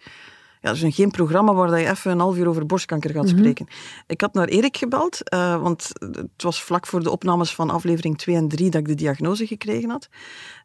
Ja, 0.62 0.70
er 0.70 0.84
is 0.86 0.96
geen 0.96 1.12
programma 1.12 1.54
waar 1.54 1.68
dat 1.68 1.80
je 1.80 1.90
even 1.90 2.12
een 2.12 2.20
half 2.20 2.38
uur 2.38 2.48
over 2.48 2.66
borstkanker 2.66 3.10
gaat 3.10 3.30
spreken. 3.30 3.68
Ik 4.08 4.22
had 4.22 4.34
naar 4.34 4.48
Erik 4.48 4.78
gebeld, 4.78 5.30
eh, 5.30 5.62
want 5.62 5.92
het 6.00 6.44
was 6.44 6.64
vlak 6.64 6.88
voor 6.88 7.04
de 7.04 7.10
opnames 7.10 7.56
van 7.56 7.70
aflevering 7.70 8.18
2 8.18 8.36
en 8.36 8.48
3 8.48 8.70
dat 8.70 8.82
ik 8.82 8.88
de 8.88 8.96
diagnose 8.96 9.48
gekregen 9.48 9.90
had. 9.90 10.10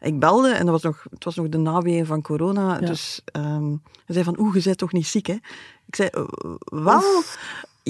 Ik 0.00 0.18
belde 0.18 0.48
en 0.48 0.66
dat 0.66 0.74
was 0.74 0.82
nog, 0.82 1.06
het 1.10 1.24
was 1.24 1.34
nog 1.34 1.48
de 1.48 1.58
naweeën 1.58 2.06
van 2.06 2.22
corona. 2.22 2.78
Dus 2.78 3.20
ehm, 3.24 3.68
hij 4.04 4.14
zei 4.14 4.24
van, 4.24 4.38
oeh, 4.38 4.54
je 4.54 4.62
bent 4.62 4.78
toch 4.78 4.92
niet 4.92 5.06
ziek, 5.06 5.26
hè? 5.26 5.36
Ik 5.86 5.96
zei, 5.96 6.08
"Eh, 6.08 6.24
wel, 6.58 7.22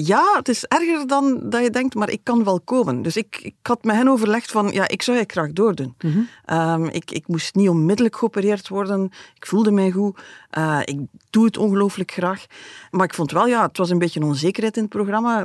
ja, 0.03 0.33
het 0.35 0.47
is 0.47 0.65
erger 0.65 1.07
dan 1.07 1.39
dat 1.43 1.63
je 1.63 1.69
denkt, 1.69 1.95
maar 1.95 2.09
ik 2.09 2.23
kan 2.23 2.43
wel 2.43 2.59
komen. 2.59 3.01
Dus 3.01 3.17
ik, 3.17 3.39
ik 3.41 3.55
had 3.61 3.83
met 3.83 3.95
hen 3.95 4.07
overlegd 4.07 4.51
van, 4.51 4.69
ja, 4.71 4.87
ik 4.87 5.01
zou 5.01 5.17
het 5.17 5.31
graag 5.31 5.51
doordoen. 5.51 5.95
Ehm, 6.45 6.85
ik, 6.85 7.11
ik 7.11 7.27
moest 7.27 7.55
niet 7.55 7.69
onmiddellijk 7.69 8.15
geopereerd 8.15 8.67
worden. 8.67 9.11
Ik 9.35 9.45
voelde 9.45 9.71
mij 9.71 9.91
goed. 9.91 10.19
Eh, 10.49 10.79
ik 10.83 10.99
doe 11.29 11.45
het 11.45 11.57
ongelooflijk 11.57 12.11
graag. 12.11 12.45
Maar 12.91 13.05
ik 13.05 13.13
vond 13.13 13.31
wel, 13.31 13.47
ja, 13.47 13.65
het 13.65 13.77
was 13.77 13.89
een 13.89 13.99
beetje 13.99 14.19
een 14.19 14.25
onzekerheid 14.25 14.75
in 14.75 14.83
het 14.83 14.91
programma. 14.91 15.41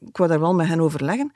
Ik 0.00 0.16
wou 0.16 0.28
daar 0.28 0.40
wel 0.40 0.54
met 0.54 0.66
hen 0.66 0.80
overleggen. 0.80 1.32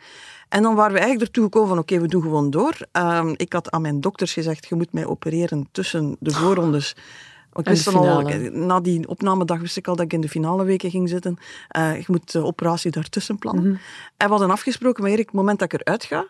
En 0.49 0.63
dan 0.63 0.75
waren 0.75 0.93
we 0.93 0.99
eigenlijk 0.99 1.29
ertoe 1.29 1.45
gekomen 1.45 1.69
van, 1.69 1.79
oké, 1.79 2.01
we 2.01 2.09
doen 2.09 2.23
gewoon 2.23 2.51
door. 2.51 2.77
Ehm, 2.93 3.35
ik 3.37 3.53
had 3.53 3.71
aan 3.71 3.83
mijn 3.83 4.01
dokters 4.01 4.33
gezegd, 4.33 4.67
je 4.69 4.75
moet 4.75 4.93
mij 4.93 5.07
opereren 5.07 5.69
tussen 5.71 6.17
de 6.21 6.31
voorrondes. 6.41 6.95
Ik 7.55 7.69
wist 7.69 7.85
dan 7.85 7.95
al, 7.95 8.27
finale. 8.27 8.51
na 8.51 8.81
die 8.81 9.09
opnamedag 9.09 9.61
wist 9.61 9.77
ik 9.77 9.89
al 9.89 9.97
dat 9.97 10.05
ik 10.05 10.13
in 10.13 10.21
de 10.21 10.29
finale 10.29 10.65
weken 10.65 10.91
ging 10.91 11.09
zitten. 11.09 11.37
Eh 11.69 11.97
ik 11.99 12.09
moet 12.09 12.33
de 12.33 12.45
operatie 12.45 12.91
daartussen 12.91 13.39
plannen. 13.39 13.65
Mhm. 13.65 13.77
En 14.17 14.27
we 14.27 14.31
hadden 14.31 14.51
afgesproken, 14.51 15.03
maar 15.03 15.13
Erik, 15.13 15.27
het 15.27 15.35
moment 15.35 15.59
dat 15.59 15.73
ik 15.73 15.81
eruit 15.81 16.05
ga, 16.05 16.27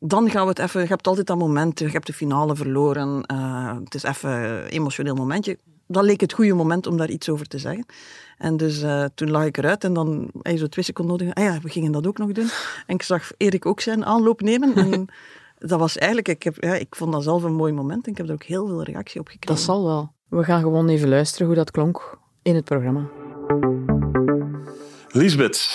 dan 0.00 0.30
gaan 0.30 0.42
we 0.42 0.48
het 0.48 0.58
even... 0.58 0.80
Je 0.80 0.86
hebt 0.86 1.06
altijd 1.06 1.26
dat 1.26 1.38
moment, 1.38 1.78
je 1.78 1.88
hebt 1.88 2.06
de 2.06 2.12
finale 2.12 2.56
verloren. 2.56 3.22
eh, 3.26 3.76
het 3.84 3.94
is 3.94 4.02
even 4.02 4.30
een 4.30 4.66
emotioneel 4.66 5.14
momentje. 5.14 5.58
Dat 5.86 6.04
leek 6.04 6.20
het 6.20 6.32
goede 6.32 6.54
moment 6.54 6.86
om 6.86 6.96
daar 6.96 7.10
iets 7.10 7.28
over 7.28 7.46
te 7.46 7.58
zeggen. 7.58 7.86
En 8.38 8.56
dus 8.56 8.82
eh, 8.82 9.04
toen 9.14 9.30
lag 9.30 9.44
ik 9.44 9.56
eruit 9.56 9.84
en 9.84 9.92
dan 9.92 10.30
je 10.42 10.56
zo 10.56 10.66
twee 10.66 10.84
seconden 10.84 11.16
nodig. 11.16 11.34
Ah 11.34 11.44
ja, 11.44 11.60
we 11.62 11.68
gingen 11.68 11.92
dat 11.92 12.06
ook 12.06 12.18
nog 12.18 12.32
doen. 12.32 12.48
En 12.86 12.94
ik 12.94 13.02
zag 13.02 13.30
Erik 13.36 13.66
ook 13.66 13.80
zijn 13.80 14.04
aanloop 14.04 14.40
nemen. 14.40 14.74
En 14.74 15.06
dat 15.70 15.78
was 15.78 15.96
eigenlijk... 15.96 16.28
Ik, 16.28 16.42
heb, 16.42 16.62
ja, 16.62 16.74
ik 16.74 16.94
vond 16.94 17.12
dat 17.12 17.22
zelf 17.22 17.42
een 17.42 17.54
mooi 17.54 17.72
moment 17.72 18.06
en 18.06 18.12
ik 18.12 18.18
heb 18.18 18.26
er 18.26 18.32
ook 18.32 18.42
heel 18.42 18.66
veel 18.66 18.82
reactie 18.82 19.20
op 19.20 19.26
gekregen. 19.28 19.56
Dat 19.56 19.64
zal 19.64 19.84
wel. 19.84 20.12
We 20.28 20.44
gaan 20.44 20.60
gewoon 20.60 20.88
even 20.88 21.08
luisteren 21.08 21.46
hoe 21.46 21.56
dat 21.56 21.70
klonk 21.70 22.18
in 22.42 22.54
het 22.54 22.64
programma. 22.64 23.08
Lisbeth, 25.08 25.68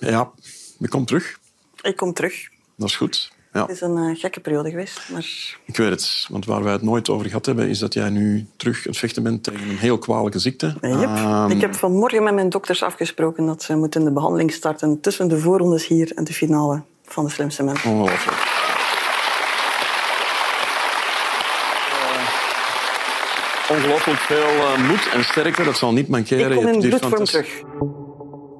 ja, 0.00 0.30
je 0.78 0.88
komt 0.88 1.06
terug. 1.06 1.38
Ik 1.82 1.96
kom 1.96 2.12
terug. 2.12 2.48
Dat 2.76 2.88
is 2.88 2.96
goed. 2.96 3.34
Ja, 3.52 3.62
Het 3.62 3.70
is 3.70 3.80
een 3.80 3.96
eh, 3.96 4.20
gekke 4.20 4.40
periode 4.40 4.70
geweest, 4.70 5.08
maar... 5.12 5.56
ik 5.64 5.76
weet 5.76 5.90
het. 5.90 6.26
Want 6.30 6.44
waar 6.44 6.62
wij 6.62 6.72
het 6.72 6.82
nooit 6.82 7.08
over 7.08 7.26
gehad 7.26 7.46
hebben, 7.46 7.68
is 7.68 7.78
dat 7.78 7.94
jij 7.94 8.10
nu 8.10 8.46
terug 8.56 8.76
aan 8.76 8.82
het 8.90 8.96
vechten 8.96 9.22
bent 9.22 9.42
tegen 9.42 9.68
een 9.68 9.76
heel 9.76 9.98
kwalijke 9.98 10.38
ziekte. 10.38 10.66
Yep. 10.80 11.02
Ehm, 11.02 11.50
Ik 11.50 11.60
heb 11.60 11.74
vanmorgen 11.74 12.22
met 12.22 12.34
mijn 12.34 12.48
dokters 12.48 12.82
afgesproken 12.82 13.46
dat 13.46 13.62
ze 13.62 13.76
moeten 13.76 14.04
de 14.04 14.12
behandeling 14.12 14.52
starten 14.52 15.00
tussen 15.00 15.28
de 15.28 15.38
voorrondes 15.38 15.86
hier 15.86 16.12
en 16.14 16.24
de 16.24 16.32
finale 16.32 16.82
van 17.04 17.24
de 17.24 17.30
slimste 17.30 17.62
mensen. 17.62 17.90
Ongelooflijk. 17.90 18.45
Ongelooflijk 23.76 24.18
veel 24.18 24.38
eh, 24.38 24.88
moed 24.88 25.08
en 25.12 25.24
sterkte, 25.24 25.64
dat 25.64 25.78
zal 25.78 25.92
niet 25.92 26.08
mankeren. 26.08 26.50
Ik 26.50 26.56
kom 26.56 26.66
in 26.66 26.80
bloedvorm 26.80 27.24
terug. 27.24 27.48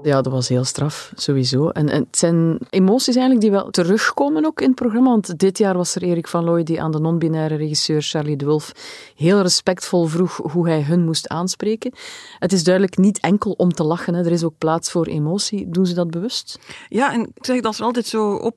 Ja, 0.06 0.22
dat 0.22 0.32
was 0.32 0.48
heel 0.48 0.64
straf, 0.64 1.12
sowieso. 1.14 1.68
En, 1.68 1.88
en 1.88 2.00
het 2.00 2.18
zijn 2.18 2.58
emoties 2.70 3.16
eigenlijk 3.16 3.40
die 3.40 3.50
wel 3.50 3.70
terugkomen 3.70 4.46
ook 4.46 4.60
in 4.60 4.66
het 4.66 4.76
programma. 4.76 5.10
Want 5.10 5.38
dit 5.38 5.58
jaar 5.58 5.76
was 5.76 5.94
er 5.94 6.02
Erik 6.02 6.28
van 6.28 6.44
Looy 6.44 6.62
die 6.62 6.82
aan 6.82 6.90
de 6.90 6.98
non-binaire 6.98 7.54
regisseur 7.54 8.02
Charlie 8.02 8.36
de 8.36 8.44
Wulf 8.44 8.72
heel 9.16 9.40
respectvol 9.40 10.06
vroeg 10.06 10.36
hoe 10.36 10.68
hij 10.68 10.82
hun 10.82 11.04
moest 11.04 11.28
aanspreken. 11.28 11.92
Het 12.38 12.52
is 12.52 12.64
duidelijk 12.64 12.96
niet 12.96 13.20
enkel 13.20 13.50
om 13.50 13.72
te 13.72 13.84
lachen. 13.84 14.14
Hè. 14.14 14.24
Er 14.24 14.32
is 14.32 14.44
ook 14.44 14.58
plaats 14.58 14.90
voor 14.90 15.06
emotie. 15.06 15.70
Doen 15.70 15.86
ze 15.86 15.94
dat 15.94 16.10
bewust? 16.10 16.58
Ja, 16.88 17.12
en 17.12 17.20
ik 17.20 17.44
zeg 17.44 17.60
dat 17.60 17.76
er 17.76 17.84
altijd 17.84 18.06
zo 18.06 18.34
op, 18.34 18.56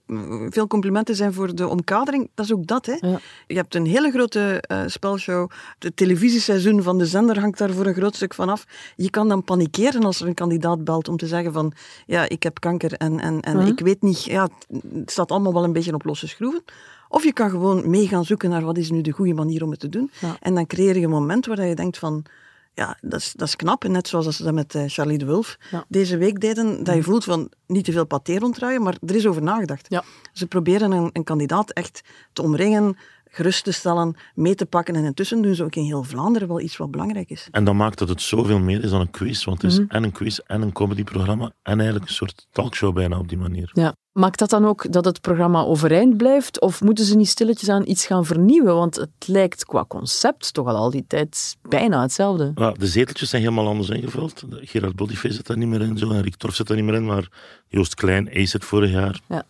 veel 0.49 0.67
complimenten 0.67 1.15
zijn 1.15 1.33
voor 1.33 1.55
de 1.55 1.67
omkadering. 1.67 2.29
Dat 2.35 2.45
is 2.45 2.53
ook 2.53 2.67
dat, 2.67 2.85
hè. 2.85 3.07
Ja. 3.07 3.19
Je 3.47 3.55
hebt 3.55 3.75
een 3.75 3.85
hele 3.85 4.11
grote 4.11 4.61
eh, 4.61 4.81
spelshow. 4.85 5.49
Het 5.79 5.95
televisieseizoen 5.95 6.83
van 6.83 6.97
de 6.97 7.05
zender 7.05 7.39
hangt 7.39 7.57
daar 7.57 7.73
voor 7.73 7.85
een 7.85 7.93
groot 7.93 8.15
stuk 8.15 8.33
van 8.33 8.49
af. 8.49 8.65
Je 8.95 9.09
kan 9.09 9.27
dan 9.27 9.43
panikeren 9.43 10.03
als 10.03 10.21
er 10.21 10.27
een 10.27 10.33
kandidaat 10.33 10.83
belt 10.83 11.07
om 11.07 11.17
te 11.17 11.27
zeggen 11.27 11.37
van 11.47 11.73
ja, 12.05 12.29
ik 12.29 12.43
heb 12.43 12.59
kanker 12.59 12.93
en, 12.93 13.19
en, 13.19 13.41
en 13.41 13.59
ik 13.59 13.79
weet 13.79 14.01
niet, 14.01 14.23
ja, 14.23 14.49
het 14.93 15.11
staat 15.11 15.31
allemaal 15.31 15.53
wel 15.53 15.63
een 15.63 15.73
beetje 15.73 15.93
op 15.93 16.05
losse 16.05 16.27
schroeven. 16.27 16.63
Of 17.09 17.23
je 17.23 17.33
kan 17.33 17.49
gewoon 17.49 17.89
mee 17.89 18.07
gaan 18.07 18.25
zoeken 18.25 18.49
naar 18.49 18.63
wat 18.63 18.77
is 18.77 18.91
nu 18.91 19.01
de 19.01 19.11
goede 19.11 19.33
manier 19.33 19.63
om 19.63 19.71
het 19.71 19.79
te 19.79 19.89
doen. 19.89 20.11
Ja. 20.21 20.37
En 20.39 20.55
dan 20.55 20.67
creëer 20.67 20.97
je 20.97 21.03
een 21.03 21.09
moment 21.09 21.45
waar 21.45 21.65
je 21.65 21.75
denkt 21.75 21.97
van 21.97 22.25
ja, 22.73 22.97
dat 23.01 23.19
is, 23.19 23.33
dat 23.35 23.47
is 23.47 23.55
knap. 23.55 23.87
Net 23.87 24.07
zoals 24.07 24.35
ze 24.35 24.43
dat 24.43 24.53
met 24.53 24.75
eh, 24.75 24.83
Charlie 24.87 25.17
de 25.17 25.25
Wulf 25.25 25.57
Ja. 25.71 25.85
deze 25.87 26.17
week 26.17 26.39
deden, 26.39 26.83
dat 26.83 26.95
je 26.95 27.03
voelt 27.03 27.23
van 27.23 27.51
niet 27.67 27.85
te 27.85 27.91
veel 27.91 28.05
paté 28.05 28.37
ronddraaien, 28.37 28.81
maar 28.81 28.97
er 29.05 29.15
is 29.15 29.27
over 29.27 29.41
nagedacht. 29.41 29.85
Ja. 29.89 30.03
Ze 30.33 30.47
proberen 30.47 30.91
een, 30.91 31.09
een 31.13 31.23
kandidaat 31.23 31.71
echt 31.71 32.01
te 32.33 32.41
omringen, 32.41 32.97
gerust 33.29 33.63
te 33.63 33.71
stellen, 33.71 34.15
mee 34.35 34.55
te 34.55 34.65
pakken. 34.65 34.95
En 34.95 35.03
intussen 35.03 35.41
doen 35.41 35.55
ze 35.55 35.63
ook 35.63 35.75
in 35.75 35.83
heel 35.83 36.03
Vlaanderen 36.03 36.47
wel 36.47 36.59
iets 36.59 36.77
wat 36.77 36.91
belangrijk 36.91 37.29
is. 37.29 37.47
En 37.51 37.63
dat 37.63 37.73
maakt 37.73 37.99
dat 37.99 38.09
het 38.09 38.21
zoveel 38.21 38.59
meer 38.59 38.83
is 38.83 38.89
dan 38.89 39.01
een 39.01 39.11
quiz. 39.11 39.43
Want 39.43 39.61
het 39.61 39.71
is 39.71 39.79
en 39.87 40.03
een 40.03 40.11
quiz 40.11 40.37
en 40.37 40.61
een 40.61 40.71
comedyprogramma. 40.71 41.51
En 41.63 41.77
eigenlijk 41.77 42.09
een 42.09 42.15
soort 42.15 42.47
talkshow 42.51 42.93
bijna 42.93 43.17
op 43.17 43.29
die 43.29 43.37
manier. 43.37 43.69
Ja. 43.73 43.95
Maakt 44.11 44.39
dat 44.39 44.49
dan 44.49 44.65
ook 44.65 44.91
dat 44.91 45.05
het 45.05 45.21
programma 45.21 45.61
overeind 45.61 46.17
blijft? 46.17 46.61
Of 46.61 46.81
moeten 46.81 47.05
ze 47.05 47.15
niet 47.15 47.27
stilletjes 47.27 47.69
aan 47.69 47.87
iets 47.87 48.05
gaan 48.05 48.25
vernieuwen? 48.25 48.75
Want 48.75 48.95
het 48.95 49.27
lijkt 49.27 49.65
qua 49.65 49.85
concept 49.87 50.53
toch 50.53 50.67
al 50.67 50.75
al 50.75 50.89
die 50.89 51.05
tijd 51.07 51.57
bijna 51.69 52.01
hetzelfde. 52.01 52.51
Ja, 52.55 52.71
de 52.71 52.87
zeteltjes 52.87 53.29
zijn 53.29 53.41
helemaal 53.41 53.67
anders 53.67 53.89
ingevuld. 53.89 54.43
Gerard 54.49 54.95
Bodyface 54.95 55.33
zit 55.33 55.47
daar 55.47 55.57
niet 55.57 55.67
meer 55.67 55.81
in, 55.81 55.97
zo, 55.97 56.11
en 56.11 56.21
Rick 56.21 56.35
Torf 56.35 56.55
zit 56.55 56.67
daar 56.67 56.77
niet 56.77 56.85
meer 56.85 56.95
in, 56.95 57.05
maar 57.05 57.29
Joost 57.67 57.95
Klein 57.95 58.29
ace 58.29 58.57
het 58.57 58.65
vorig 58.65 58.91
jaar. 58.91 59.19
Ja. 59.27 59.43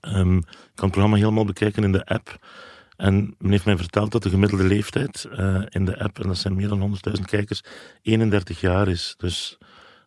Ehm, 0.00 0.36
ik 0.36 0.44
kan 0.74 0.84
het 0.84 0.90
programma 0.90 1.16
helemaal 1.16 1.44
bekijken 1.44 1.84
in 1.84 1.92
de 1.92 2.06
app. 2.06 2.38
En 2.96 3.34
men 3.38 3.50
heeft 3.50 3.64
mij 3.64 3.76
verteld 3.76 4.12
dat 4.12 4.22
de 4.22 4.28
gemiddelde 4.28 4.64
leeftijd 4.64 5.24
eh, 5.24 5.62
in 5.68 5.84
de 5.84 5.98
app, 5.98 6.18
en 6.18 6.28
dat 6.28 6.36
zijn 6.36 6.54
meer 6.54 6.68
dan 6.68 6.98
100.000 7.18 7.24
kijkers, 7.24 7.62
31 8.02 8.60
jaar 8.60 8.88
is. 8.88 9.14
Dus 9.16 9.58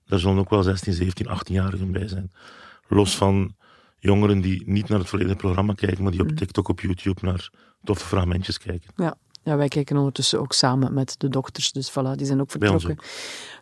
daar 0.05 0.19
zullen 0.19 0.37
ook 0.37 0.49
wel 0.49 0.63
16, 0.63 0.93
17, 0.93 1.27
18-jarigen 1.27 1.91
bij 1.91 2.07
zijn. 2.07 2.31
Los 2.87 3.17
van 3.17 3.55
jongeren 3.99 4.41
die 4.41 4.63
niet 4.65 4.89
naar 4.89 4.99
het 4.99 5.09
volledige 5.09 5.35
programma 5.35 5.73
kijken, 5.73 6.03
maar 6.03 6.11
die 6.11 6.21
op 6.21 6.29
TikTok, 6.29 6.67
op 6.67 6.79
YouTube 6.79 7.25
naar 7.25 7.49
toffe 7.83 8.05
fragmentjes 8.05 8.57
kijken. 8.57 8.89
Ja. 8.95 9.15
ja, 9.43 9.57
wij 9.57 9.67
kijken 9.67 9.97
ondertussen 9.97 10.39
ook 10.39 10.53
samen 10.53 10.93
met 10.93 11.15
de 11.17 11.29
dokters. 11.29 11.71
Dus 11.71 11.91
voilà, 11.91 12.15
die 12.15 12.25
zijn 12.25 12.41
ook 12.41 12.51
vertrokken. 12.51 12.97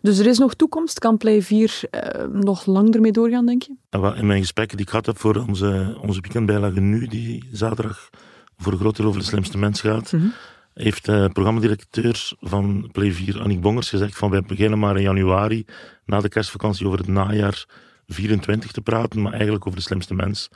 Dus 0.02 0.18
er 0.18 0.26
is 0.26 0.38
nog 0.38 0.54
toekomst. 0.54 0.98
Kan 0.98 1.16
Play 1.16 1.42
4 1.42 1.80
eh, 1.90 2.24
nog 2.26 2.66
lang 2.66 2.94
ermee 2.94 3.12
doorgaan, 3.12 3.46
denk 3.46 3.62
je? 3.62 3.74
In 4.16 4.26
mijn 4.26 4.40
gesprekken 4.40 4.76
die 4.76 4.86
ik 4.86 4.92
had 4.92 5.06
heb 5.06 5.18
voor 5.18 5.44
onze, 5.48 5.98
onze 6.00 6.20
weekendbijlage 6.20 6.80
nu, 6.80 7.06
die 7.06 7.48
zaterdag 7.52 8.10
voor 8.56 8.76
groot 8.76 8.96
deel 8.96 9.06
over 9.06 9.20
de 9.20 9.26
slimste 9.26 9.58
mens 9.58 9.80
gaat, 9.80 10.12
Mhm. 10.12 10.26
heeft 10.74 11.04
de 11.04 11.30
programmadirecteur 11.32 12.32
van 12.40 12.88
Play 12.92 13.12
4, 13.12 13.40
Annick 13.40 13.60
Bongers, 13.60 13.88
gezegd 13.88 14.16
van 14.18 14.30
wij 14.30 14.42
beginnen 14.42 14.78
maar 14.78 14.96
in 14.96 15.02
januari, 15.02 15.64
na 16.04 16.20
de 16.20 16.28
kerstvakantie, 16.28 16.86
over 16.86 16.98
het 16.98 17.08
najaar 17.08 17.64
24 18.06 18.72
te 18.72 18.80
praten, 18.80 19.22
maar 19.22 19.32
eigenlijk 19.32 19.66
over 19.66 19.78
de 19.78 19.84
slimste 19.84 20.14
mens. 20.14 20.48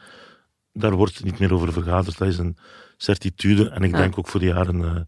Daar 0.73 0.93
wordt 0.95 1.25
niet 1.25 1.39
meer 1.39 1.53
over 1.55 1.73
vergaderd. 1.73 2.19
Dat 2.19 2.29
is 2.29 2.39
een 2.39 2.57
certitude 2.97 3.69
en 3.69 3.83
ik 3.83 3.93
denk 3.93 4.19
ook 4.19 4.29
voor 4.29 4.41
de 4.41 4.47
jaren 4.47 4.85
eh, 4.85 5.01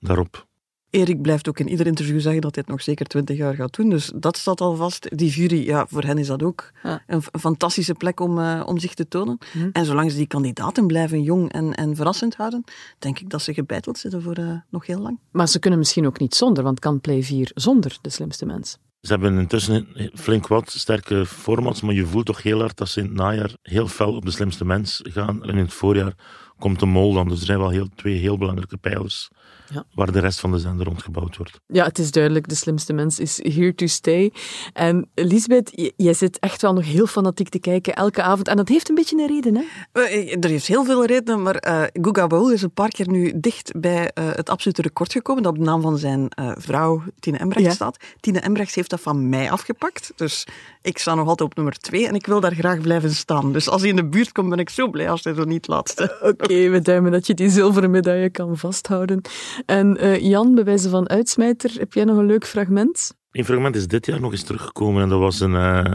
daarop. 0.00 0.46
Erik 0.90 1.22
blijft 1.22 1.48
ook 1.48 1.58
in 1.58 1.68
ieder 1.68 1.86
interview 1.86 2.20
zeggen 2.20 2.40
dat 2.40 2.54
hij 2.54 2.64
het 2.66 2.72
nog 2.74 2.82
zeker 2.82 3.06
twintig 3.06 3.36
jaar 3.36 3.54
gaat 3.54 3.76
doen. 3.76 3.90
Dus 3.90 4.12
dat 4.14 4.36
staat 4.36 4.60
al 4.60 4.76
vast. 4.76 5.18
Die 5.18 5.30
jury, 5.30 5.66
ja, 5.66 5.86
voor 5.88 6.02
hen 6.02 6.18
is 6.18 6.26
dat 6.26 6.42
ook 6.42 6.70
Ja. 6.82 7.02
een, 7.06 7.22
f- 7.22 7.28
een 7.30 7.40
fantastische 7.40 7.94
plek 7.94 8.20
om, 8.20 8.38
eh, 8.38 8.62
om 8.66 8.78
zich 8.78 8.94
te 8.94 9.08
tonen. 9.08 9.38
Mhm. 9.54 9.68
En 9.72 9.84
zolang 9.84 10.10
ze 10.10 10.16
die 10.16 10.26
kandidaten 10.26 10.86
blijven 10.86 11.22
jong 11.22 11.52
en, 11.52 11.74
en 11.74 11.96
verrassend 11.96 12.36
houden, 12.36 12.64
denk 12.98 13.18
ik 13.18 13.30
dat 13.30 13.42
ze 13.42 13.54
gebeiteld 13.54 13.98
zitten 13.98 14.22
voor 14.22 14.34
eh, 14.34 14.52
nog 14.70 14.86
heel 14.86 15.00
lang. 15.00 15.18
Maar 15.32 15.48
ze 15.48 15.58
kunnen 15.58 15.78
misschien 15.78 16.06
ook 16.06 16.18
niet 16.18 16.34
zonder, 16.34 16.62
want 16.64 16.78
kan 16.80 17.00
Play 17.00 17.22
4 17.22 17.50
zonder 17.54 17.98
de 18.00 18.10
slimste 18.10 18.46
mens? 18.46 18.78
Ze 19.00 19.12
hebben 19.12 19.38
intussen 19.38 19.86
flink 20.14 20.46
wat 20.46 20.70
sterke 20.70 21.26
formats, 21.26 21.80
maar 21.80 21.94
je 21.94 22.06
voelt 22.06 22.26
toch 22.26 22.42
heel 22.42 22.60
hard 22.60 22.76
dat 22.76 22.88
ze 22.88 23.00
in 23.00 23.06
het 23.06 23.14
najaar 23.14 23.56
heel 23.62 23.86
fel 23.88 24.14
op 24.14 24.24
de 24.24 24.30
slimste 24.30 24.64
mens 24.64 25.00
gaan. 25.04 25.42
En 25.42 25.48
in 25.48 25.56
het 25.58 25.72
voorjaar 25.72 26.14
komt 26.58 26.80
de 26.80 26.86
mol 26.86 27.12
dan. 27.12 27.28
Dus 27.28 27.40
er 27.40 27.46
zijn 27.46 27.58
wel 27.58 27.70
heel, 27.70 27.86
twee 27.94 28.14
heel 28.16 28.38
belangrijke 28.38 28.76
pijlers 28.76 29.28
Ja. 29.72 29.84
waar 29.94 30.12
de 30.12 30.18
rest 30.18 30.40
van 30.40 30.50
de 30.52 30.58
zender 30.58 30.86
rondgebouwd 30.86 31.36
wordt. 31.36 31.60
Ja, 31.66 31.84
het 31.84 31.98
is 31.98 32.10
duidelijk, 32.10 32.48
de 32.48 32.54
slimste 32.54 32.92
mens 32.92 33.18
is 33.18 33.40
here 33.42 33.74
to 33.74 33.86
stay. 33.86 34.32
En 34.72 35.08
Lisbeth, 35.14 35.92
jij 35.96 36.14
zit 36.14 36.38
echt 36.38 36.62
wel 36.62 36.72
nog 36.72 36.84
heel 36.84 37.06
fanatiek 37.06 37.48
te 37.48 37.58
kijken 37.58 37.94
elke 37.94 38.22
avond. 38.22 38.48
En 38.48 38.56
dat 38.56 38.68
heeft 38.68 38.88
een 38.88 38.94
beetje 38.94 39.16
een 39.22 39.26
reden, 39.26 39.54
hè? 39.56 39.62
Eh, 40.02 40.36
Er 40.44 40.48
heeft 40.50 40.66
heel 40.66 40.84
veel 40.84 41.04
redenen, 41.06 41.42
maar 41.42 41.54
eh 41.54 41.82
Guga 41.92 42.26
Baul 42.26 42.52
is 42.52 42.62
een 42.62 42.72
paar 42.72 42.88
keer 42.88 43.08
nu 43.10 43.32
dicht 43.36 43.72
bij 43.80 44.10
eh, 44.14 44.24
het 44.32 44.50
absolute 44.50 44.82
record 44.82 45.12
gekomen, 45.12 45.42
dat 45.42 45.52
op 45.52 45.58
de 45.58 45.64
naam 45.64 45.80
van 45.82 45.98
zijn 45.98 46.28
eh, 46.28 46.50
vrouw 46.56 47.02
Tine 47.20 47.38
Embrechts 47.38 47.68
Ja. 47.68 47.74
staat. 47.74 47.96
Tine 48.20 48.38
Embrechts 48.40 48.74
heeft 48.74 48.90
dat 48.90 49.00
van 49.00 49.28
mij 49.28 49.50
afgepakt, 49.50 50.12
dus 50.16 50.46
ik 50.82 50.98
sta 50.98 51.14
nog 51.14 51.28
altijd 51.28 51.48
op 51.50 51.56
nummer 51.56 51.78
twee 51.78 52.06
en 52.08 52.14
ik 52.14 52.26
wil 52.26 52.40
daar 52.40 52.54
graag 52.54 52.80
blijven 52.80 53.10
staan. 53.14 53.52
Dus 53.52 53.68
als 53.68 53.80
hij 53.80 53.90
in 53.90 53.96
de 53.96 54.08
buurt 54.08 54.32
komt, 54.32 54.48
ben 54.48 54.58
ik 54.58 54.70
zo 54.70 54.88
blij 54.90 55.10
als 55.10 55.24
hij 55.24 55.34
zo 55.34 55.44
niet 55.44 55.66
laatste. 55.66 56.18
Oké, 56.22 56.47
we 56.74 56.80
duimen 56.82 57.12
dat 57.12 57.26
je 57.26 57.34
die 57.34 57.50
zilveren 57.50 57.90
medaille 57.90 58.30
kan 58.30 58.56
vasthouden. 58.56 59.20
En 59.66 59.96
eh, 59.96 60.20
Jan, 60.20 60.54
bij 60.54 60.64
wijze 60.64 60.88
van 60.88 61.08
uitsmijter, 61.08 61.70
heb 61.78 61.92
jij 61.92 62.04
nog 62.04 62.16
een 62.16 62.26
leuk 62.26 62.46
fragment? 62.46 63.16
Een 63.30 63.44
fragment 63.44 63.76
is 63.76 63.86
dit 63.86 64.06
jaar 64.06 64.20
nog 64.20 64.32
eens 64.32 64.42
teruggekomen 64.42 65.02
en 65.02 65.08
dat 65.08 65.18
was 65.18 65.40
een, 65.40 65.54
eh, 65.54 65.94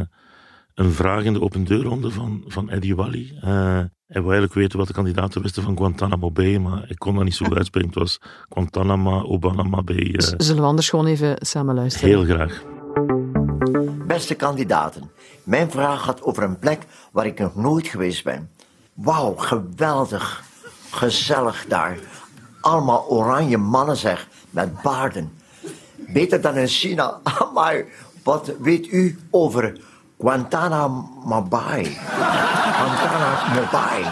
een 0.74 0.92
vraag 0.92 1.24
in 1.24 1.34
de 1.34 1.42
open 1.42 1.64
deurronde 1.64 2.12
van, 2.12 2.44
van 2.48 2.70
Eddie 2.70 2.96
Wally. 2.96 3.38
Eh, 3.42 3.82
hij 4.08 4.22
wou 4.22 4.34
eigenlijk 4.34 4.54
weten 4.54 4.78
wat 4.78 4.88
de 4.88 4.94
kandidaten 4.94 5.42
wisten 5.42 5.64
van 5.64 5.78
Guantanamo 5.78 6.32
Bay, 6.32 6.58
maar 6.58 6.86
ik 6.90 7.00
kon 7.00 7.16
dat 7.16 7.24
niet 7.24 7.36
zo 7.36 7.46
goed 7.46 7.58
uitspreken. 7.58 7.90
Het 7.90 8.00
was 8.00 8.20
Guantanamo, 8.50 9.22
Obanama 9.22 9.84
Bay. 9.84 10.14
Zullen 10.18 10.62
we 10.62 10.68
anders 10.68 10.90
gewoon 10.90 11.06
even 11.06 11.36
samen 11.40 11.76
luisteren? 11.76 12.10
heel 12.10 12.24
graag. 12.24 12.64
Beste 14.08 14.36
kandidaten, 14.36 15.12
mijn 15.44 15.72
vraag 15.72 16.04
gaat 16.04 16.22
over 16.22 16.44
een 16.44 16.60
plek 16.60 16.86
waar 17.12 17.26
ik 17.26 17.40
nog 17.40 17.56
nooit 17.56 17.88
geweest 17.88 18.24
ben. 18.24 18.50
Wauw, 18.94 19.36
geweldig. 19.36 20.44
Gezellig 20.92 21.66
daar. 21.68 21.98
Allemaal 22.62 23.06
oranje 23.10 23.58
mannen 23.58 23.98
zeg, 23.98 24.28
met 24.50 24.82
baarden. 24.82 25.38
Beter 25.96 26.42
dan 26.42 26.56
in 26.56 26.68
China. 26.68 27.20
Maar 27.54 27.84
wat 28.24 28.52
weet 28.60 28.88
u 28.92 29.20
over 29.32 29.80
Guantanamo 30.18 31.42
Bay? 31.42 31.98
Guantanamo 32.74 33.68
Bay. 33.72 34.04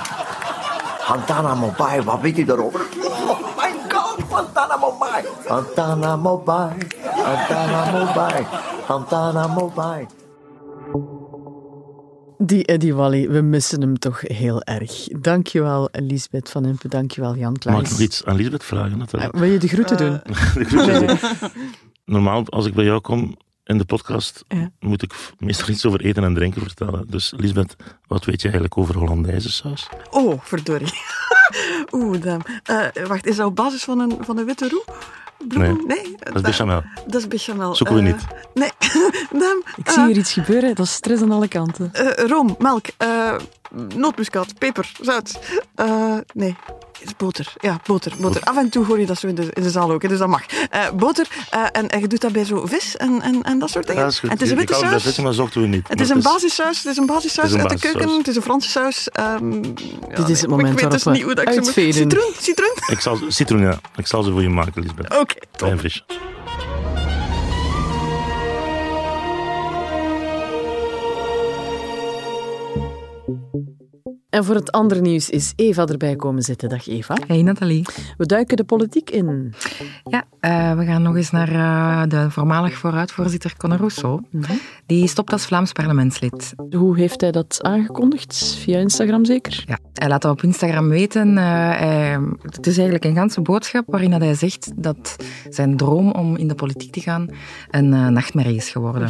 Guantanamo 1.05 1.73
Bay, 1.77 2.03
wat 2.03 2.21
weet 2.21 2.38
u 2.38 2.45
daarover? 2.45 2.81
Oh 3.03 3.39
my 3.57 3.73
god, 3.89 4.19
Guantanamo 4.29 4.97
Bay. 5.00 5.25
Guantanamo 5.47 6.38
Bay. 6.38 6.88
Guantanamo 7.15 8.13
Bay. 8.13 8.45
Guantanamo 8.85 9.71
Bay. 9.75 10.07
Die 12.43 12.65
Eddie 12.65 12.93
Wally, 12.93 13.29
we 13.29 13.41
missen 13.41 13.81
hem 13.81 14.00
toch 14.00 14.21
heel 14.21 14.62
erg. 14.63 15.07
Dankjewel, 15.19 15.89
Lisbeth 15.91 16.50
van 16.50 16.65
Impe. 16.65 16.88
Dankjewel, 16.88 17.36
Jan 17.36 17.51
Mag 17.51 17.60
Klaas. 17.60 17.81
ik 17.83 17.89
nog 17.89 18.00
iets 18.00 18.25
aan 18.25 18.36
Lisbeth 18.36 18.63
vragen? 18.63 18.98
natuurlijk? 18.98 19.33
Ah, 19.33 19.39
Wil 19.39 19.50
je 19.51 19.57
de 19.57 19.67
groeten 19.67 19.98
doen? 19.98 20.19
De 20.53 20.63
groetjes. 20.65 21.21
Normaal, 22.05 22.43
als 22.50 22.65
ik 22.65 22.74
bij 22.74 22.83
jou 22.86 23.01
kom 23.01 23.38
in 23.63 23.77
de 23.77 23.86
podcast, 23.86 24.43
Ja. 24.48 24.71
moet 24.79 25.01
ik 25.03 25.13
meestal 25.39 25.69
iets 25.69 25.86
over 25.86 26.01
eten 26.01 26.24
en 26.24 26.33
drinken 26.33 26.62
vertellen. 26.62 27.05
Dus 27.10 27.33
Lisbeth, 27.38 27.75
wat 28.07 28.25
weet 28.25 28.38
je 28.41 28.43
eigenlijk 28.43 28.77
over 28.77 28.98
Hollandaise 28.98 29.51
saus? 29.51 29.89
Oh, 30.10 30.39
verdorie. 30.43 30.93
Oeh, 31.91 32.21
damn. 32.21 32.41
Eh, 32.63 33.05
wacht, 33.07 33.25
is 33.25 33.36
dat 33.36 33.48
op 33.48 33.55
basis 33.55 33.83
van 33.83 34.00
een, 34.00 34.17
van 34.19 34.38
een 34.38 34.45
witte 34.45 34.69
roe? 34.69 34.83
Nee, 35.48 36.15
Dat 36.24 36.36
is 36.36 36.41
bechamel. 36.41 36.83
Dat 37.07 37.21
is 37.21 37.27
bechamel. 37.27 37.75
Zoeken 37.75 37.95
we 37.95 38.01
Eh, 38.01 38.07
niet. 38.07 38.25
Nee, 38.53 38.69
damn. 39.41 39.63
Ik 39.75 39.89
zie 39.89 40.05
hier 40.05 40.17
iets 40.17 40.33
gebeuren, 40.33 40.75
dat 40.75 40.86
is 40.86 40.93
stress 40.93 41.21
aan 41.21 41.31
alle 41.31 41.48
kanten. 41.48 41.89
Eh, 41.93 42.25
room, 42.25 42.55
melk, 42.60 42.86
eh 42.98 43.33
nootmuskaat, 43.95 44.57
peper, 44.57 44.91
zout. 45.01 45.39
Eh, 45.75 46.17
nee, 46.33 46.55
boter. 47.17 47.53
Ja, 47.59 47.79
boter, 47.85 48.13
boter. 48.19 48.41
Af 48.43 48.57
en 48.57 48.69
toe 48.69 48.85
hoor 48.85 48.99
je 48.99 49.05
dat 49.05 49.19
zo 49.19 49.27
in 49.27 49.35
de, 49.35 49.47
in 49.53 49.63
de 49.63 49.69
zaal 49.69 49.91
ook, 49.91 50.01
hè, 50.01 50.07
dus 50.07 50.17
dat 50.19 50.27
mag. 50.27 50.41
Eh, 50.69 50.89
boter, 50.93 51.27
eh, 51.49 51.63
en, 51.71 51.89
en 51.89 51.99
je 51.99 52.07
doet 52.07 52.21
dat 52.21 52.31
bij 52.31 52.45
zo 52.45 52.65
vis 52.65 52.97
en, 52.97 53.21
en, 53.21 53.41
en 53.43 53.59
dat 53.59 53.69
soort 53.69 53.87
dingen. 53.87 53.99
Ja, 54.01 54.05
dat 54.07 54.13
is 54.13 54.19
goed. 54.19 54.29
En 54.29 54.35
het 54.35 54.45
is 54.45 54.51
een 54.51 54.59
Ik 54.59 54.69
witte 54.69 54.85
saus. 54.85 55.03
vissen, 55.03 55.23
maar 55.23 55.33
zochten 55.33 55.61
we 55.61 55.67
niet. 55.67 55.87
Het 55.87 56.01
is 56.01 56.09
een 56.09 56.21
basissaus, 56.21 56.77
het 56.77 56.85
is 56.91 56.97
een 56.97 57.05
basissaus 57.05 57.53
uit 57.55 57.69
de 57.69 57.79
keuken, 57.79 58.09
het 58.17 58.27
is 58.27 58.35
een 58.35 58.41
Franse 58.41 58.69
saus. 58.69 59.09
ehm, 59.09 59.53
ja, 59.53 60.15
Dit 60.15 60.29
is 60.29 60.41
het 60.41 60.49
moment 60.49 60.73
ik 60.73 60.79
weet 60.79 60.91
dus 60.91 61.03
niet 61.03 61.23
hoe 61.23 61.35
dat 61.35 61.47
ik 61.47 61.53
ze 61.53 61.59
moet... 61.59 61.93
Citroen, 61.95 62.31
citroen. 62.39 62.73
Ik 62.87 62.99
zal, 62.99 63.19
citroen, 63.27 63.61
ja. 63.61 63.79
Ik 63.95 64.07
zal 64.07 64.23
ze 64.23 64.31
voor 64.31 64.41
je 64.41 64.49
maken, 64.49 64.81
Lisbeth. 64.81 65.05
Oké, 65.19 65.33
top. 65.35 65.57
Klein 65.57 65.79
visje. 65.79 66.03
Thank 73.31 73.67
you. 73.79 73.80
En 74.31 74.43
voor 74.45 74.55
het 74.55 74.71
andere 74.71 75.01
nieuws 75.01 75.29
is 75.29 75.53
Eva 75.55 75.85
erbij 75.85 76.15
komen 76.15 76.41
zitten. 76.43 76.69
Dag 76.69 76.88
Eva. 76.88 77.17
Hey 77.27 77.41
Nathalie. 77.41 77.85
We 78.17 78.25
duiken 78.25 78.57
de 78.57 78.63
politiek 78.63 79.09
in. 79.09 79.53
Ja, 80.03 80.23
eh, 80.39 80.77
we 80.77 80.85
gaan 80.85 81.01
nog 81.01 81.15
eens 81.15 81.31
naar 81.31 81.50
eh, 81.51 82.09
de 82.09 82.31
voormalig 82.31 82.73
vooruitvoorzitter 82.77 83.53
Conor 83.57 83.77
Rousseau. 83.77 84.21
Die 84.85 85.07
stopt 85.07 85.31
als 85.31 85.45
Vlaams 85.45 85.71
parlementslid. 85.71 86.53
Hoe 86.71 86.97
heeft 86.97 87.21
hij 87.21 87.32
dat 87.32 87.60
aangekondigd? 87.62 88.56
Via 88.60 88.79
Instagram 88.79 89.25
zeker? 89.25 89.63
Ja, 89.67 89.77
hij 89.93 90.08
laat 90.08 90.21
dat 90.21 90.32
op 90.32 90.41
Instagram 90.43 90.89
weten. 90.89 91.38
eh, 91.38 91.43
hij- 91.43 92.19
het 92.41 92.67
is 92.67 92.73
eigenlijk 92.75 93.06
een 93.06 93.15
ganse 93.15 93.41
boodschap 93.41 93.84
waarin 93.88 94.12
dat 94.12 94.21
hij 94.21 94.36
zegt 94.36 94.71
dat 94.84 95.15
zijn 95.49 95.77
droom 95.77 96.12
om 96.12 96.36
in 96.36 96.47
de 96.47 96.56
politiek 96.56 96.91
te 96.91 96.99
gaan 97.01 97.27
een 97.69 98.13
nachtmerrie 98.13 98.56
is 98.56 98.69
geworden. 98.69 99.10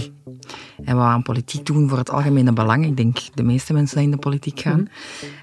Hij 0.84 0.96
wou 0.96 1.08
aan 1.08 1.22
politiek 1.22 1.66
doen 1.66 1.90
voor 1.90 1.98
het 1.98 2.10
algemene 2.10 2.54
belang. 2.54 2.86
Ik 2.86 2.98
denk 2.98 3.18
de 3.34 3.44
meeste 3.44 3.74
mensen 3.74 3.96
die 3.98 4.06
in 4.06 4.12
de 4.12 4.18
politiek 4.18 4.60
gaan. 4.60 4.88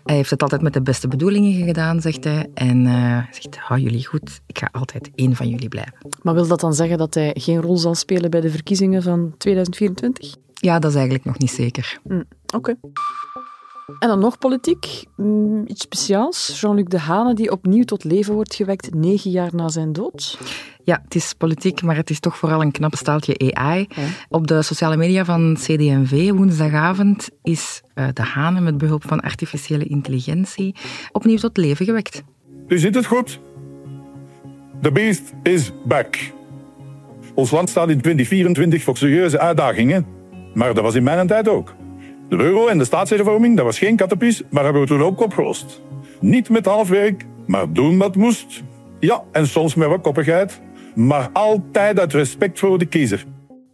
Hij 0.04 0.16
heeft 0.16 0.30
het 0.30 0.42
altijd 0.42 0.62
met 0.62 0.72
de 0.72 0.82
beste 0.82 1.08
bedoelingen 1.08 1.66
gedaan, 1.66 2.00
zegt 2.00 2.24
hij. 2.24 2.46
En 2.54 2.86
hij 2.86 3.26
zegt, 3.30 3.56
hou 3.56 3.80
jullie 3.80 4.06
goed, 4.06 4.40
ik 4.46 4.58
ga 4.58 4.68
altijd 4.72 5.10
één 5.14 5.36
van 5.36 5.48
jullie 5.48 5.68
blijven. 5.68 5.94
Maar 6.22 6.34
wil 6.34 6.46
dat 6.46 6.60
dan 6.60 6.74
zeggen 6.74 6.98
dat 6.98 7.14
hij 7.14 7.30
geen 7.34 7.60
rol 7.60 7.76
zal 7.76 7.94
spelen 7.94 8.30
bij 8.30 8.40
de 8.40 8.50
verkiezingen 8.50 9.02
van 9.02 9.34
2024? 9.38 10.34
Ja, 10.54 10.78
dat 10.78 10.90
is 10.90 10.96
eigenlijk 10.96 11.24
nog 11.24 11.38
niet 11.38 11.50
zeker. 11.50 11.98
Oké. 12.54 12.74
En 13.98 14.08
dan 14.08 14.18
nog 14.18 14.38
politiek. 14.38 15.04
Mm, 15.16 15.64
iets 15.66 15.82
speciaals. 15.82 16.60
Jean-Luc 16.60 16.84
Dehane, 16.84 17.34
die 17.34 17.50
opnieuw 17.50 17.84
tot 17.84 18.04
leven 18.04 18.34
wordt 18.34 18.54
gewekt 18.54 18.94
negen 18.94 19.30
jaar 19.30 19.50
na 19.54 19.68
zijn 19.68 19.92
dood. 19.92 20.38
Ja, 20.84 21.00
het 21.04 21.14
is 21.14 21.32
politiek, 21.32 21.82
maar 21.82 21.96
het 21.96 22.10
is 22.10 22.20
toch 22.20 22.36
vooral 22.36 22.62
een 22.62 22.72
knap 22.72 22.94
staaltje 22.94 23.54
AI. 23.54 23.86
Ja. 23.88 24.02
Op 24.28 24.46
de 24.46 24.62
sociale 24.62 24.96
media 24.96 25.24
van 25.24 25.54
CD&V 25.54 26.30
woensdagavond 26.30 27.28
is 27.42 27.82
eh, 27.94 28.08
de 28.12 28.22
Hane 28.22 28.60
met 28.60 28.78
behulp 28.78 29.04
van 29.06 29.20
artificiële 29.20 29.84
intelligentie 29.84 30.74
opnieuw 31.12 31.38
tot 31.38 31.56
leven 31.56 31.86
gewekt. 31.86 32.22
U 32.66 32.78
ziet 32.78 32.94
het 32.94 33.06
goed. 33.06 33.40
The 34.82 34.92
beast 34.92 35.32
is 35.42 35.72
back. 35.84 36.16
Ons 37.34 37.50
land 37.50 37.68
staat 37.68 37.88
in 37.88 38.00
2024 38.00 38.82
voor 38.82 38.96
serieuze 38.96 39.38
uitdagingen. 39.38 40.06
Maar 40.54 40.74
dat 40.74 40.82
was 40.82 40.94
in 40.94 41.02
mijn 41.02 41.26
tijd 41.26 41.48
ook. 41.48 41.74
De 42.28 42.36
euro 42.36 42.66
en 42.66 42.78
de 42.78 42.84
staatshervorming, 42.84 43.56
dat 43.56 43.64
was 43.64 43.78
geen 43.78 43.96
kattenpies, 43.96 44.42
maar 44.50 44.64
hebben 44.64 44.82
we 44.82 44.88
toen 44.88 45.02
ook 45.02 45.20
opgelost. 45.20 45.80
Niet 46.20 46.48
met 46.48 46.64
halfwerk, 46.64 47.24
maar 47.46 47.72
doen 47.72 47.98
wat 47.98 48.16
moest. 48.16 48.62
Ja, 49.00 49.22
en 49.32 49.46
soms 49.46 49.74
met 49.74 49.88
wat 49.88 50.00
koppigheid. 50.00 50.60
Maar 50.94 51.30
altijd 51.32 52.00
uit 52.00 52.12
respect 52.12 52.58
voor 52.58 52.78
de 52.78 52.86
kiezer. 52.86 53.24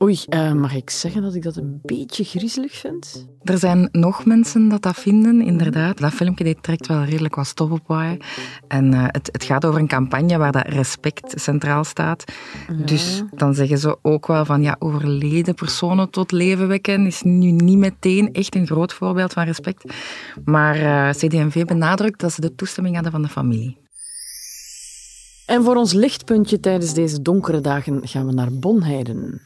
Oei, 0.05 0.19
eh, 0.29 0.53
mag 0.53 0.75
ik 0.75 0.90
zeggen 0.90 1.23
dat 1.23 1.35
ik 1.35 1.43
dat 1.43 1.57
een 1.57 1.79
beetje 1.83 2.25
griezelig 2.25 2.73
vind? 2.73 3.27
Er 3.43 3.59
zijn 3.59 3.88
nog 3.93 4.25
mensen 4.25 4.69
dat 4.69 4.83
dat 4.83 4.97
vinden, 4.97 5.40
inderdaad. 5.40 5.99
Dat 5.99 6.12
filmpje 6.12 6.45
dit 6.45 6.62
trekt 6.62 6.87
wel 6.87 7.05
redelijk 7.05 7.35
wat 7.35 7.47
stof 7.47 7.71
op 7.71 7.87
waaien. 7.87 8.19
En 8.69 8.95
eh, 8.95 9.05
het, 9.07 9.29
het 9.33 9.45
gaat 9.45 9.64
over 9.64 9.81
een 9.81 9.88
campagne 9.88 10.38
waar 10.38 10.53
dat 10.53 10.67
respect 10.67 11.40
centraal 11.40 11.85
staat. 11.85 12.25
Dus 12.85 13.23
dan 13.31 13.55
zeggen 13.55 13.79
ze 13.79 13.99
ook 14.03 14.27
wel 14.27 14.45
van, 14.45 14.62
ja, 14.62 14.77
overleden 14.79 15.55
personen 15.55 16.11
tot 16.11 16.33
leven 16.33 16.69
wekken 16.69 17.07
is 17.07 17.23
nu 17.23 17.51
niet 17.51 17.79
meteen 17.79 18.33
echt 18.33 18.55
een 18.55 18.67
groot 18.67 18.93
voorbeeld 18.93 19.33
van 19.33 19.45
respect. 19.45 19.93
Maar 20.45 20.77
eh 20.77 21.11
CD&V 21.11 21.64
benadrukt 21.64 22.21
dat 22.21 22.33
ze 22.33 22.40
de 22.40 22.55
toestemming 22.55 22.95
hadden 22.95 23.12
van 23.12 23.23
de 23.23 23.29
familie. 23.29 23.84
En 25.46 25.64
voor 25.64 25.76
ons 25.76 25.92
lichtpuntje 25.92 26.61
tijdens 26.61 26.94
deze 26.94 27.22
donkere 27.22 27.61
dagen 27.61 28.00
gaan 28.09 28.26
we 28.26 28.33
naar 28.33 28.52
Bonheiden. 28.52 29.40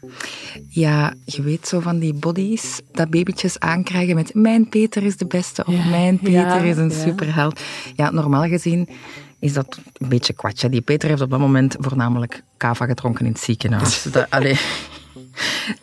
Ja, 0.69 1.15
je 1.25 1.43
weet 1.43 1.69
zo 1.69 1.81
van 1.81 1.99
die 1.99 2.15
bodies 2.15 2.81
dat 2.93 3.11
babytjes 3.11 3.59
aankrijgen 3.59 4.15
met 4.15 4.35
mijn 4.35 4.69
Peter 4.69 5.03
is 5.03 5.17
de 5.17 5.27
beste 5.27 5.65
of 5.67 5.75
Ja, 5.75 5.89
mijn 5.89 6.19
Peter 6.19 6.33
ja, 6.33 6.59
is 6.59 6.77
een 6.77 6.91
ja. 6.91 7.05
superheld. 7.05 7.61
Ja, 7.97 8.11
normaal 8.11 8.49
gezien 8.49 8.89
is 9.39 9.53
dat 9.53 9.81
een 9.93 10.09
beetje 10.09 10.33
kwatje. 10.33 10.69
Die 10.69 10.81
Peter 10.81 11.09
heeft 11.09 11.23
op 11.23 11.31
dat 11.31 11.41
moment 11.41 11.77
voornamelijk 11.79 12.43
kava 12.57 12.87
gedronken 12.87 13.27
in 13.27 13.33
het 13.33 13.41
ziekenhuis. 13.41 14.03
dat, 14.13 14.31
allee. 14.31 14.59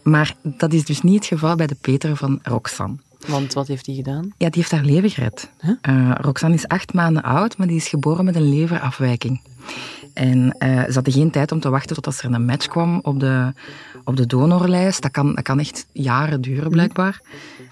Maar 0.04 0.36
dat 0.44 0.74
is 0.74 0.86
dus 0.86 1.02
niet 1.02 1.16
het 1.16 1.26
geval 1.26 1.56
bij 1.56 1.68
de 1.68 1.78
Peter 1.82 2.16
van 2.16 2.40
Roxanne. 2.44 2.96
Want 3.28 3.54
wat 3.54 3.68
heeft 3.68 3.86
hij 3.86 3.96
gedaan? 3.96 4.24
Ja, 4.38 4.50
die 4.50 4.62
heeft 4.62 4.72
haar 4.72 4.84
leven 4.84 5.10
gered. 5.10 5.50
Huh? 5.62 5.72
Eh, 5.82 6.12
Roxanne 6.22 6.56
is 6.56 6.68
acht 6.68 6.94
maanden 6.94 7.24
oud, 7.24 7.58
maar 7.58 7.68
die 7.68 7.76
is 7.76 7.88
geboren 7.88 8.26
met 8.26 8.36
een 8.36 8.50
leverafwijking. 8.50 9.42
En 10.16 10.56
eh, 10.58 10.84
ze 10.84 10.94
hadden 10.94 11.14
geen 11.14 11.32
tijd 11.32 11.52
om 11.52 11.60
te 11.60 11.70
wachten 11.70 12.02
tot 12.02 12.20
er 12.20 12.34
een 12.34 12.46
match 12.46 12.68
kwam 12.68 13.00
op 13.02 13.20
de, 13.20 13.54
op 14.04 14.16
de 14.16 14.26
donorlijst. 14.26 15.02
Dat 15.02 15.12
kan, 15.12 15.36
dat 15.36 15.44
kan 15.44 15.60
echt 15.60 15.86
jaren 15.92 16.42
duren, 16.42 16.70
blijkbaar. 16.70 17.22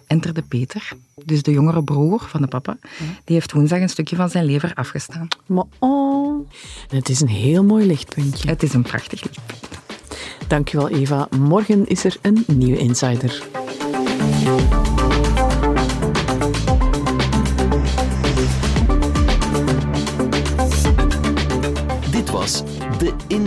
Enterde 0.07 0.41
Peter, 0.41 0.91
dus 1.25 1.43
de 1.43 1.51
jongere 1.51 1.83
broer 1.83 2.19
van 2.27 2.41
de 2.41 2.47
papa, 2.47 2.77
die 3.23 3.35
heeft 3.35 3.51
woensdag 3.51 3.79
een 3.79 3.89
stukje 3.89 4.15
van 4.15 4.29
zijn 4.29 4.45
lever 4.45 4.71
afgestaan. 4.73 5.27
Maar 5.45 5.63
oh, 5.79 6.49
het 6.87 7.09
is 7.09 7.21
een 7.21 7.27
heel 7.27 7.63
mooi 7.63 7.85
lichtpuntje. 7.85 8.49
Het 8.49 8.63
is 8.63 8.73
een 8.73 8.81
prachtig 8.81 9.23
lied. 9.23 9.39
Dankjewel 10.47 10.89
Eva. 10.89 11.27
Morgen 11.39 11.87
is 11.87 12.03
er 12.03 12.17
een 12.21 12.43
nieuwe 12.47 12.77
Insider. 12.77 13.43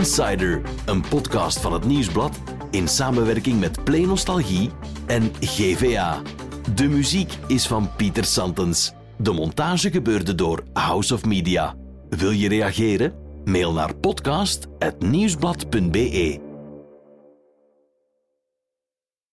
Insider, 0.07 0.61
een 0.85 1.01
podcast 1.01 1.59
van 1.59 1.73
het 1.73 1.85
Nieuwsblad 1.85 2.39
in 2.71 2.87
samenwerking 2.87 3.59
met 3.59 3.83
Play 3.83 4.05
Nostalgie 4.05 4.69
en 5.05 5.31
GVA. 5.39 6.21
De 6.75 6.87
muziek 6.87 7.37
is 7.47 7.67
van 7.67 7.95
Pieter 7.95 8.25
Santens. 8.25 8.93
De 9.17 9.31
montage 9.31 9.91
gebeurde 9.91 10.35
door 10.35 10.63
House 10.73 11.13
of 11.13 11.25
Media. 11.25 11.75
Wil 12.09 12.31
je 12.31 12.47
reageren? 12.47 13.13
Mail 13.45 13.73
naar 13.73 13.95
podcast.nieuwsblad.be. 13.95 16.46